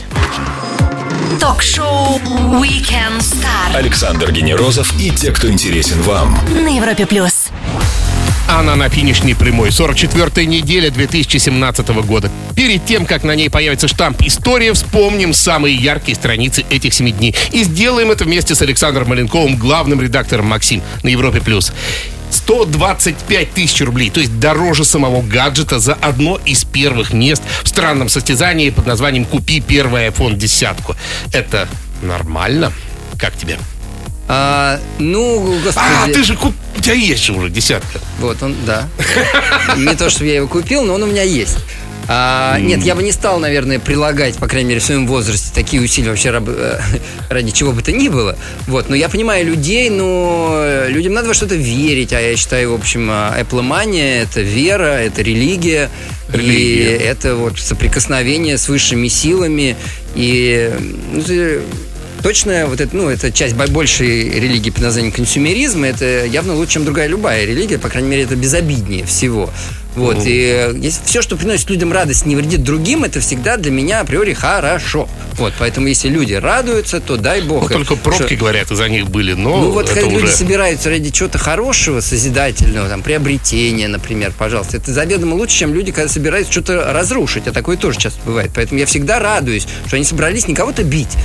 Ток-шоу 1.40 2.18
Weekend 2.60 3.18
Star 3.18 3.74
Александр 3.74 4.30
Генерозов 4.30 4.94
и 4.98 5.10
те, 5.10 5.32
кто 5.32 5.50
интересен 5.50 6.00
вам. 6.02 6.38
на 6.54 6.68
Европе 6.68 7.04
плюс. 7.04 7.48
Она 8.48 8.76
на 8.76 8.88
финишной 8.88 9.34
прямой. 9.34 9.70
44-я 9.70 10.46
неделя 10.46 10.88
2017 10.90 11.88
года. 12.06 12.30
Перед 12.54 12.86
тем, 12.86 13.04
как 13.04 13.24
на 13.24 13.34
ней 13.34 13.50
появится 13.50 13.88
штамп 13.88 14.22
«История», 14.22 14.72
вспомним 14.72 15.34
самые 15.34 15.74
яркие 15.74 16.14
страницы 16.14 16.64
этих 16.70 16.94
семи 16.94 17.10
дней. 17.10 17.34
И 17.50 17.64
сделаем 17.64 18.12
это 18.12 18.24
вместе 18.24 18.54
с 18.54 18.62
Александром 18.62 19.08
Маленковым, 19.08 19.56
главным 19.56 20.00
редактором 20.00 20.46
«Максим» 20.46 20.80
на 21.02 21.08
Европе+. 21.08 21.40
плюс. 21.40 21.72
125 22.30 23.52
тысяч 23.52 23.80
рублей, 23.82 24.10
то 24.10 24.20
есть 24.20 24.38
дороже 24.38 24.84
самого 24.84 25.22
гаджета 25.22 25.78
за 25.78 25.94
одно 25.94 26.40
из 26.44 26.64
первых 26.64 27.12
мест 27.12 27.42
в 27.62 27.68
странном 27.68 28.08
состязании 28.08 28.70
под 28.70 28.86
названием 28.86 29.24
«Купи 29.24 29.60
первый 29.60 30.08
iPhone 30.08 30.36
десятку». 30.36 30.96
Это 31.32 31.68
нормально? 32.02 32.72
Как 33.18 33.36
тебе? 33.36 33.58
А, 34.28 34.80
ну, 34.98 35.60
господи. 35.62 35.86
А, 36.04 36.06
ты 36.08 36.24
же 36.24 36.36
куп... 36.36 36.54
У 36.76 36.80
тебя 36.80 36.94
есть 36.94 37.24
же 37.24 37.32
уже 37.32 37.48
десятка. 37.48 38.00
Вот 38.20 38.42
он, 38.42 38.56
да. 38.66 38.88
Не 39.76 39.94
то, 39.94 40.10
что 40.10 40.24
я 40.24 40.36
его 40.36 40.48
купил, 40.48 40.82
но 40.82 40.94
он 40.94 41.04
у 41.04 41.06
меня 41.06 41.22
есть. 41.22 41.58
А, 42.08 42.58
нет, 42.60 42.82
я 42.84 42.94
бы 42.94 43.02
не 43.02 43.12
стал, 43.12 43.38
наверное, 43.40 43.78
прилагать, 43.78 44.36
по 44.36 44.46
крайней 44.46 44.68
мере, 44.68 44.80
в 44.80 44.84
своем 44.84 45.06
возрасте 45.06 45.50
такие 45.54 45.82
усилия 45.82 46.10
вообще 46.10 46.30
раб- 46.30 46.48
э, 46.48 46.78
ради 47.30 47.50
чего 47.50 47.72
бы 47.72 47.82
то 47.82 47.92
ни 47.92 48.08
было. 48.08 48.36
Вот, 48.66 48.88
но 48.88 48.94
я 48.94 49.08
понимаю 49.08 49.44
людей, 49.46 49.90
но 49.90 50.84
людям 50.88 51.14
надо 51.14 51.28
во 51.28 51.34
что-то 51.34 51.56
верить, 51.56 52.12
а 52.12 52.20
я 52.20 52.36
считаю, 52.36 52.72
в 52.72 52.74
общем, 52.74 53.08
а, 53.10 53.34
Apple 53.38 53.62
Mania 53.62 54.22
это 54.22 54.40
вера, 54.40 54.98
это 54.98 55.22
религия, 55.22 55.90
Религия. 56.32 56.96
и 56.96 57.02
это 57.02 57.34
вот 57.34 57.58
соприкосновение 57.58 58.58
с 58.58 58.68
высшими 58.68 59.08
силами 59.08 59.76
и 60.14 60.72
ну, 61.12 61.22
Точно, 62.22 62.66
вот 62.66 62.80
это, 62.80 62.96
ну, 62.96 63.08
это 63.08 63.30
часть 63.30 63.54
бо- 63.54 63.68
большей 63.68 64.30
религии 64.30 64.70
под 64.70 64.82
названием 64.82 65.12
консюмеризм, 65.12 65.84
это 65.84 66.24
явно 66.24 66.54
лучше, 66.54 66.72
чем 66.72 66.84
другая 66.84 67.06
любая 67.08 67.44
религия, 67.44 67.78
по 67.78 67.88
крайней 67.88 68.08
мере, 68.08 68.22
это 68.22 68.34
безобиднее 68.34 69.04
всего. 69.04 69.50
Вот, 69.96 70.26
и 70.26 70.52
э, 70.54 70.74
если 70.76 71.02
все, 71.04 71.22
что 71.22 71.36
приносит 71.36 71.70
людям 71.70 71.92
радость, 71.92 72.26
не 72.26 72.36
вредит 72.36 72.62
другим, 72.62 73.04
это 73.04 73.20
всегда 73.20 73.56
для 73.56 73.70
меня 73.70 74.00
априори 74.00 74.34
хорошо. 74.34 75.08
Вот, 75.32 75.54
поэтому 75.58 75.86
если 75.86 76.08
люди 76.08 76.34
радуются, 76.34 77.00
то 77.00 77.16
дай 77.16 77.40
бог. 77.40 77.62
Ну, 77.62 77.68
только 77.68 77.94
Что- 77.94 78.04
пробки, 78.04 78.34
говорят, 78.34 78.70
из-за 78.70 78.88
них 78.88 79.08
были, 79.08 79.32
но 79.32 79.56
ну 79.56 79.70
вот 79.70 79.88
когда 79.88 80.02
люди 80.02 80.24
уже... 80.24 80.32
собираются 80.32 80.90
ради 80.90 81.10
чего-то 81.10 81.38
хорошего, 81.38 82.00
созидательного, 82.00 82.88
там, 82.88 83.02
приобретения, 83.02 83.88
например, 83.88 84.32
пожалуйста, 84.36 84.76
это 84.76 84.92
заведомо 84.92 85.34
лучше, 85.34 85.56
чем 85.56 85.74
люди, 85.74 85.92
когда 85.92 86.08
собираются 86.08 86.52
что-то 86.52 86.92
разрушить, 86.92 87.46
а 87.46 87.52
такое 87.52 87.78
тоже 87.78 87.98
часто 87.98 88.20
бывает. 88.26 88.50
Поэтому 88.54 88.78
я 88.78 88.86
всегда 88.86 89.18
радуюсь, 89.18 89.66
что 89.86 89.96
они 89.96 90.04
собрались 90.04 90.46
не 90.46 90.54
кого-то 90.54 90.82
бить, 90.82 91.16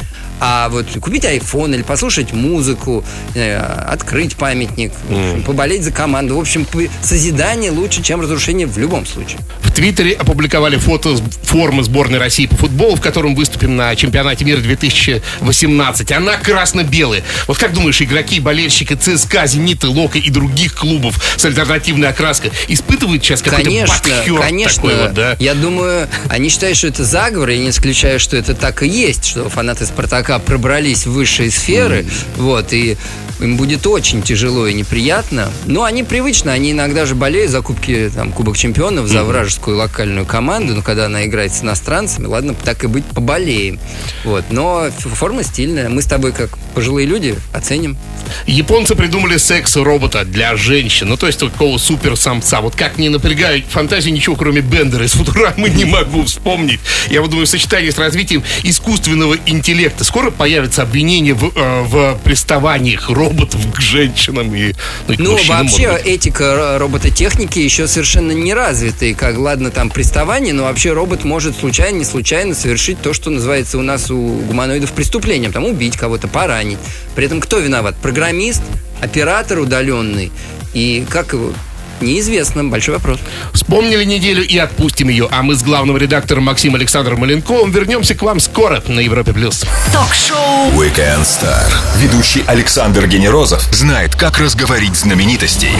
а 0.43 0.69
вот 0.69 0.87
купить 0.99 1.23
iPhone 1.23 1.75
или 1.75 1.83
послушать 1.83 2.33
музыку, 2.33 3.05
э, 3.35 3.57
открыть 3.57 4.35
памятник, 4.35 4.91
общем, 5.07 5.43
поболеть 5.43 5.83
за 5.83 5.91
команду. 5.91 6.35
В 6.35 6.39
общем, 6.39 6.65
созидание 7.03 7.69
лучше, 7.69 8.01
чем 8.01 8.21
разрушение 8.21 8.65
в 8.65 8.75
любом 8.79 9.05
случае. 9.05 9.37
В 9.61 9.71
Твиттере 9.71 10.13
опубликовали 10.13 10.77
фото 10.77 11.15
формы 11.43 11.83
сборной 11.83 12.17
России 12.17 12.47
по 12.47 12.55
футболу, 12.55 12.95
в 12.95 13.01
котором 13.01 13.35
выступим 13.35 13.75
на 13.75 13.95
чемпионате 13.95 14.43
мира 14.43 14.59
2018. 14.59 16.11
Она 16.11 16.37
красно-белая. 16.37 17.23
Вот 17.47 17.59
как 17.59 17.73
думаешь, 17.73 18.01
игроки 18.01 18.37
и 18.37 18.39
болельщики 18.39 18.95
ЦСКА, 18.95 19.45
Зенита, 19.45 19.89
Лока 19.89 20.17
и 20.17 20.29
других 20.31 20.73
клубов 20.73 21.21
с 21.37 21.45
альтернативной 21.45 22.09
окраской 22.09 22.51
испытывают 22.67 23.23
сейчас 23.23 23.43
какой-то 23.43 23.65
Конечно, 23.65 23.95
конечно. 24.39 24.75
такой 24.75 24.95
вот, 24.95 25.13
да? 25.13 25.35
Я 25.39 25.53
думаю, 25.53 26.09
они 26.29 26.49
считают, 26.49 26.77
что 26.77 26.87
это 26.87 27.03
заговор, 27.03 27.49
я 27.49 27.59
не 27.59 27.69
исключаю, 27.69 28.19
что 28.19 28.35
это 28.37 28.55
так 28.55 28.81
и 28.81 28.87
есть, 28.87 29.25
что 29.25 29.47
фанаты 29.49 29.85
Спартака 29.85 30.30
пробрались 30.39 31.05
в 31.05 31.11
высшие 31.11 31.51
сферы, 31.51 32.05
вот, 32.37 32.73
и 32.73 32.97
им 33.41 33.57
будет 33.57 33.85
очень 33.87 34.21
тяжело 34.21 34.67
и 34.67 34.73
неприятно. 34.73 35.51
Но 35.65 35.83
они 35.83 36.03
привычны, 36.03 36.49
они 36.49 36.71
иногда 36.71 37.05
же 37.05 37.15
болеют 37.15 37.51
за 37.51 37.61
кубки, 37.61 38.11
там, 38.13 38.31
Кубок 38.31 38.57
Чемпионов, 38.57 39.07
за 39.07 39.23
вражескую 39.23 39.77
локальную 39.77 40.25
команду, 40.25 40.75
но 40.75 40.81
когда 40.81 41.05
она 41.05 41.25
играет 41.25 41.53
с 41.53 41.63
иностранцами, 41.63 42.27
ладно, 42.27 42.53
так 42.53 42.83
и 42.83 42.87
быть, 42.87 43.05
поболеем. 43.05 43.79
Вот, 44.23 44.45
но 44.49 44.89
форма 44.99 45.43
стильная. 45.43 45.89
Мы 45.89 46.01
с 46.01 46.05
тобой, 46.05 46.31
как 46.31 46.57
пожилые 46.73 47.07
люди, 47.07 47.35
оценим. 47.53 47.97
Японцы 48.45 48.95
придумали 48.95 49.37
секс-робота 49.37 50.23
для 50.25 50.55
женщин. 50.55 51.09
Ну, 51.09 51.17
то 51.17 51.27
есть 51.27 51.39
такого 51.39 51.77
супер-самца. 51.77 52.61
Вот 52.61 52.75
как 52.75 52.97
не 52.97 53.09
напрягаю 53.09 53.63
фантазию, 53.67 54.13
ничего 54.13 54.35
кроме 54.35 54.61
Бендера 54.61 55.05
из 55.05 55.13
Футурамы 55.13 55.69
не 55.69 55.85
могу 55.85 56.23
вспомнить. 56.23 56.79
Я 57.09 57.21
вот 57.21 57.29
думаю, 57.29 57.45
в 57.45 57.49
сочетании 57.49 57.89
с 57.89 57.97
развитием 57.97 58.43
искусственного 58.63 59.37
интеллекта 59.45 60.03
скоро 60.03 60.31
появятся 60.31 60.83
обвинения 60.83 61.33
в, 61.33 61.51
э, 61.55 61.81
в 61.83 62.19
приставаниях 62.23 63.09
роботов 63.31 63.61
к 63.73 63.79
женщинам 63.81 64.53
и, 64.53 64.73
ну, 65.07 65.13
и 65.13 65.17
Ну, 65.17 65.37
вообще, 65.47 65.97
этика 66.03 66.43
ро- 66.43 66.77
робототехники 66.77 67.59
еще 67.59 67.87
совершенно 67.87 68.31
не 68.33 68.53
развита. 68.53 69.05
И 69.05 69.13
как, 69.13 69.37
ладно, 69.37 69.71
там 69.71 69.89
приставание, 69.89 70.53
но 70.53 70.63
вообще 70.63 70.91
робот 70.91 71.23
может 71.23 71.57
случайно, 71.57 71.97
не 71.99 72.05
случайно 72.05 72.53
совершить 72.53 73.01
то, 73.01 73.13
что 73.13 73.29
называется 73.29 73.77
у 73.77 73.81
нас 73.81 74.11
у 74.11 74.17
гуманоидов 74.17 74.91
преступлением. 74.91 75.53
Там 75.53 75.63
убить 75.65 75.97
кого-то, 75.97 76.27
поранить. 76.27 76.79
При 77.15 77.25
этом 77.25 77.39
кто 77.39 77.59
виноват? 77.59 77.95
Программист, 78.01 78.61
оператор 79.01 79.59
удаленный. 79.59 80.31
И 80.73 81.05
как 81.09 81.33
его 81.33 81.53
Неизвестно, 82.01 82.63
большой 82.63 82.95
вопрос. 82.95 83.19
Вспомнили 83.53 84.03
неделю 84.03 84.45
и 84.45 84.57
отпустим 84.57 85.09
ее. 85.09 85.27
А 85.31 85.43
мы 85.43 85.55
с 85.55 85.63
главным 85.63 85.97
редактором 85.97 86.43
Максимом 86.43 86.75
Александром 86.75 87.19
Маленковым 87.19 87.71
вернемся 87.71 88.15
к 88.15 88.21
вам 88.21 88.39
скоро 88.39 88.83
на 88.87 88.99
Европе+. 88.99 89.33
плюс. 89.33 89.63
Ток-шоу 89.93 90.71
Weekend 90.71 91.23
Star. 91.23 91.71
Ведущий 91.97 92.43
Александр 92.47 93.07
Генерозов 93.07 93.61
знает, 93.73 94.15
как 94.15 94.39
разговорить 94.39 94.95
знаменитостей 94.95 95.71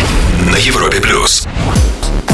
на 0.51 0.57
Европе+. 0.57 0.99
плюс. 0.99 1.47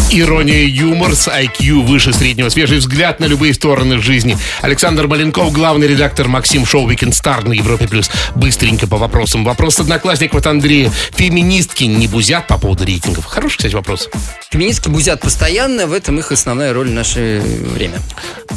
Ирония, 0.10 0.64
юмор 0.64 1.16
с 1.16 1.28
IQ 1.28 1.86
выше 1.86 2.14
среднего. 2.14 2.48
Свежий 2.48 2.78
взгляд 2.78 3.20
на 3.20 3.26
любые 3.26 3.54
стороны 3.54 4.00
жизни. 4.00 4.38
Александр 4.62 5.06
Маленков, 5.08 5.52
главный 5.52 5.88
редактор 5.88 6.30
Максим 6.30 6.66
Шоу 6.66 6.90
Weekend 6.90 7.12
Star 7.12 7.46
на 7.46 7.52
Европе+. 7.52 7.88
плюс. 7.88 8.10
Быстренько 8.34 8.88
по 8.88 8.96
вопросам. 8.98 9.44
Вопрос 9.44 9.80
одноклассников 9.80 10.40
от 10.40 10.48
Андрея. 10.48 10.92
Феминистки 11.16 11.84
не 11.84 12.08
бузят 12.08 12.48
по 12.48 12.58
поводу 12.58 12.86
рейтингов? 12.86 13.26
Хороший, 13.26 13.58
кстати, 13.58 13.76
вопрос. 13.76 14.08
Феминистки 14.50 14.88
бузят 14.88 15.20
постоянно, 15.20 15.88
в 15.88 15.94
этом 15.94 16.18
их 16.20 16.32
основная 16.32 16.74
роль 16.74 16.88
в 16.88 16.94
наше 16.94 17.44
время. 17.74 18.00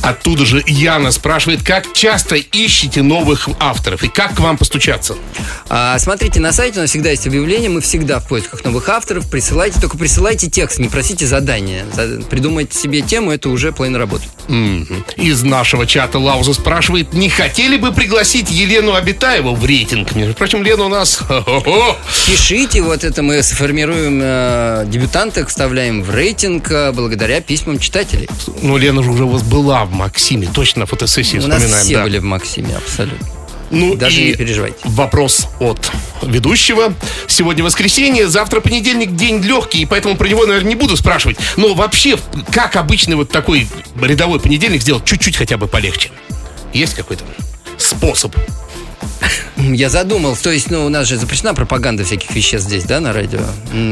Оттуда 0.03 0.47
же 0.47 0.63
Яна 0.67 1.11
спрашивает, 1.11 1.65
как 1.65 1.93
часто 1.93 2.37
ищете 2.37 3.03
новых 3.03 3.49
авторов 3.59 4.05
и 4.05 4.09
как 4.09 4.37
к 4.37 4.41
вам 4.41 4.57
постучаться? 4.57 5.17
А, 5.69 5.99
смотрите, 5.99 6.39
на 6.39 6.53
сайте 6.53 6.79
у 6.79 6.83
нас 6.83 6.91
всегда 6.91 7.11
есть 7.11 7.27
объявление, 7.27 7.69
мы 7.69 7.81
всегда 7.81 8.21
в 8.21 8.29
поисках 8.29 8.65
новых 8.65 8.89
авторов. 8.89 9.29
Присылайте, 9.29 9.81
только 9.81 9.99
присылайте 9.99 10.49
текст, 10.49 10.79
не 10.79 10.89
просите 10.89 11.27
задания. 11.27 11.40
За- 11.93 12.21
Придумайте 12.29 12.79
себе 12.79 13.03
тему, 13.03 13.31
это 13.33 13.49
уже 13.49 13.73
половина 13.73 13.99
работы. 13.99 14.25
Из 15.17 15.43
нашего 15.43 15.87
чата 15.87 16.19
Лауза 16.19 16.55
спрашивает, 16.55 17.13
не 17.13 17.29
хотели 17.29 17.77
бы 17.77 17.93
пригласить 17.93 18.51
Елену 18.51 18.95
Абитаеву 18.95 19.55
в 19.55 19.65
рейтинг? 19.65 20.15
Между 20.15 20.35
прочим, 20.35 20.63
Лена 20.63 20.85
у 20.85 20.89
нас... 20.89 21.17
хо-хо-хо. 21.17 21.97
Пишите, 22.27 22.83
вот 22.83 23.05
это 23.05 23.23
мы 23.23 23.43
сформируем 23.43 24.21
э, 24.23 24.85
дебютанток, 24.87 25.49
вставляем 25.49 26.03
в 26.03 26.11
рейтинг 26.15 26.71
э, 26.71 26.93
благодаря 26.93 27.41
письмам 27.41 27.79
читателей. 27.79 28.29
Ну, 28.63 28.77
Лена 28.77 29.03
же 29.03 29.11
уже 29.11 29.25
у 29.25 29.29
вас 29.29 29.43
была 29.43 29.85
в 29.85 29.93
Максиме, 29.93 30.49
точно 30.53 30.87
фотосессии 30.87 31.39
У 31.39 31.47
нас 31.47 31.59
вспоминаем. 31.59 31.85
все 31.85 31.95
да. 31.97 32.03
были 32.03 32.19
в 32.19 32.25
Максиме, 32.25 32.77
абсолютно. 32.77 33.27
Ну, 33.71 33.95
Даже 33.95 34.21
и 34.21 34.27
не 34.29 34.35
переживайте. 34.35 34.77
Вопрос 34.85 35.47
от 35.61 35.91
ведущего. 36.23 36.93
Сегодня 37.29 37.63
воскресенье, 37.63 38.29
завтра 38.29 38.61
понедельник, 38.61 39.15
день 39.15 39.41
легкий, 39.43 39.83
и 39.83 39.87
поэтому 39.87 40.17
про 40.17 40.29
него, 40.29 40.45
наверное, 40.45 40.71
не 40.71 40.75
буду 40.75 40.97
спрашивать. 40.97 41.39
Но 41.57 41.75
вообще, 41.75 42.19
как 42.51 42.77
обычный 42.77 43.17
вот 43.17 43.31
такой 43.31 43.69
рядовой 44.01 44.41
понедельник 44.41 44.83
сделать 44.83 45.05
чуть-чуть 45.05 45.37
хотя 45.37 45.57
бы 45.57 45.69
полегче? 45.69 46.11
Есть 46.73 46.95
какой-то 46.95 47.25
способ? 47.79 48.35
Я 49.57 49.91
задумался, 49.91 50.45
то 50.45 50.51
есть, 50.51 50.71
ну, 50.71 50.87
у 50.87 50.89
нас 50.89 51.07
же 51.07 51.17
запрещена 51.17 51.55
пропаганда 51.55 52.05
всяких 52.05 52.31
веществ 52.35 52.67
здесь, 52.67 52.85
да, 52.85 53.01
на 53.01 53.13
радио. 53.13 53.41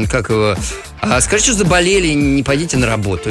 Как 0.09 0.29
его? 0.29 0.55
А 1.01 1.21
скажите, 1.21 1.51
что 1.51 1.59
заболели, 1.59 2.07
не 2.09 2.43
пойдите 2.43 2.77
на 2.77 2.87
работу. 2.87 3.29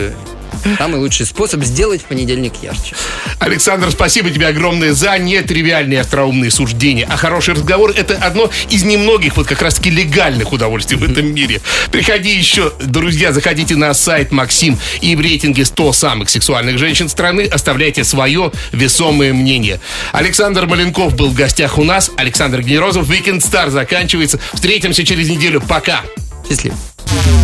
Самый 0.79 1.01
лучший 1.01 1.27
способ 1.27 1.63
сделать 1.65 2.03
в 2.03 2.05
понедельник 2.05 2.55
ярче. 2.63 2.95
Александр, 3.39 3.91
спасибо 3.91 4.31
тебе 4.31 4.49
огромное 4.49 4.93
за 4.93 5.19
нетривиальные 5.19 6.01
остроумные 6.01 6.51
суждения. 6.51 7.07
А 7.11 7.17
хороший 7.17 7.55
разговор– 7.55 7.93
это 7.97 8.17
одно 8.17 8.51
из 8.71 8.83
немногих 8.83 9.37
вот 9.37 9.47
как 9.47 9.63
раз-таки 9.63 9.91
легальных 9.91 10.53
удовольствий 10.53 10.97
в 10.97 11.05
этом 11.05 11.33
мире. 11.33 11.61
Приходи 11.91 12.37
еще, 12.37 12.73
друзья, 12.85 13.33
заходите 13.33 13.77
на 13.77 13.95
сайт 13.95 14.33
Максим 14.33 14.79
и 15.01 15.15
в 15.17 15.21
рейтинге 15.21 15.65
100 15.65 15.93
самых 15.93 16.31
сексуальных 16.31 16.79
женщин 16.79 17.09
страны 17.09 17.43
оставляйте 17.51 18.05
свое 18.05 18.53
весомое 18.73 19.33
мнение. 19.33 19.81
Александр 20.13 20.67
Маленков 20.67 21.15
был 21.17 21.29
в 21.29 21.35
гостях 21.35 21.79
у 21.79 21.85
нас. 21.85 22.11
Александр 22.17 22.63
Генерозов. 22.63 23.09
Weekend 23.11 23.39
Star 23.39 23.71
заканчивается. 23.71 24.39
Встретимся 24.53 25.05
через 25.05 25.29
неделю. 25.29 25.61
Пока. 25.61 26.03
Счастливо. 26.49 26.77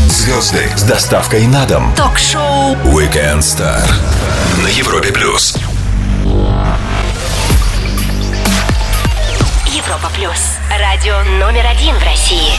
Звезды 0.09 0.71
с 0.77 0.83
доставкой 0.83 1.47
на 1.47 1.65
дом. 1.65 1.95
Ток-шоу 1.95 2.75
Weekend 2.85 3.39
Star 3.39 3.81
на 4.63 4.67
Европе+. 4.69 5.11
плюс. 5.11 5.57
Европа 9.75 10.11
плюс. 10.15 10.59
Радио 10.79 11.23
номер 11.39 11.65
один 11.67 11.97
в 11.97 12.03
России. 12.05 12.53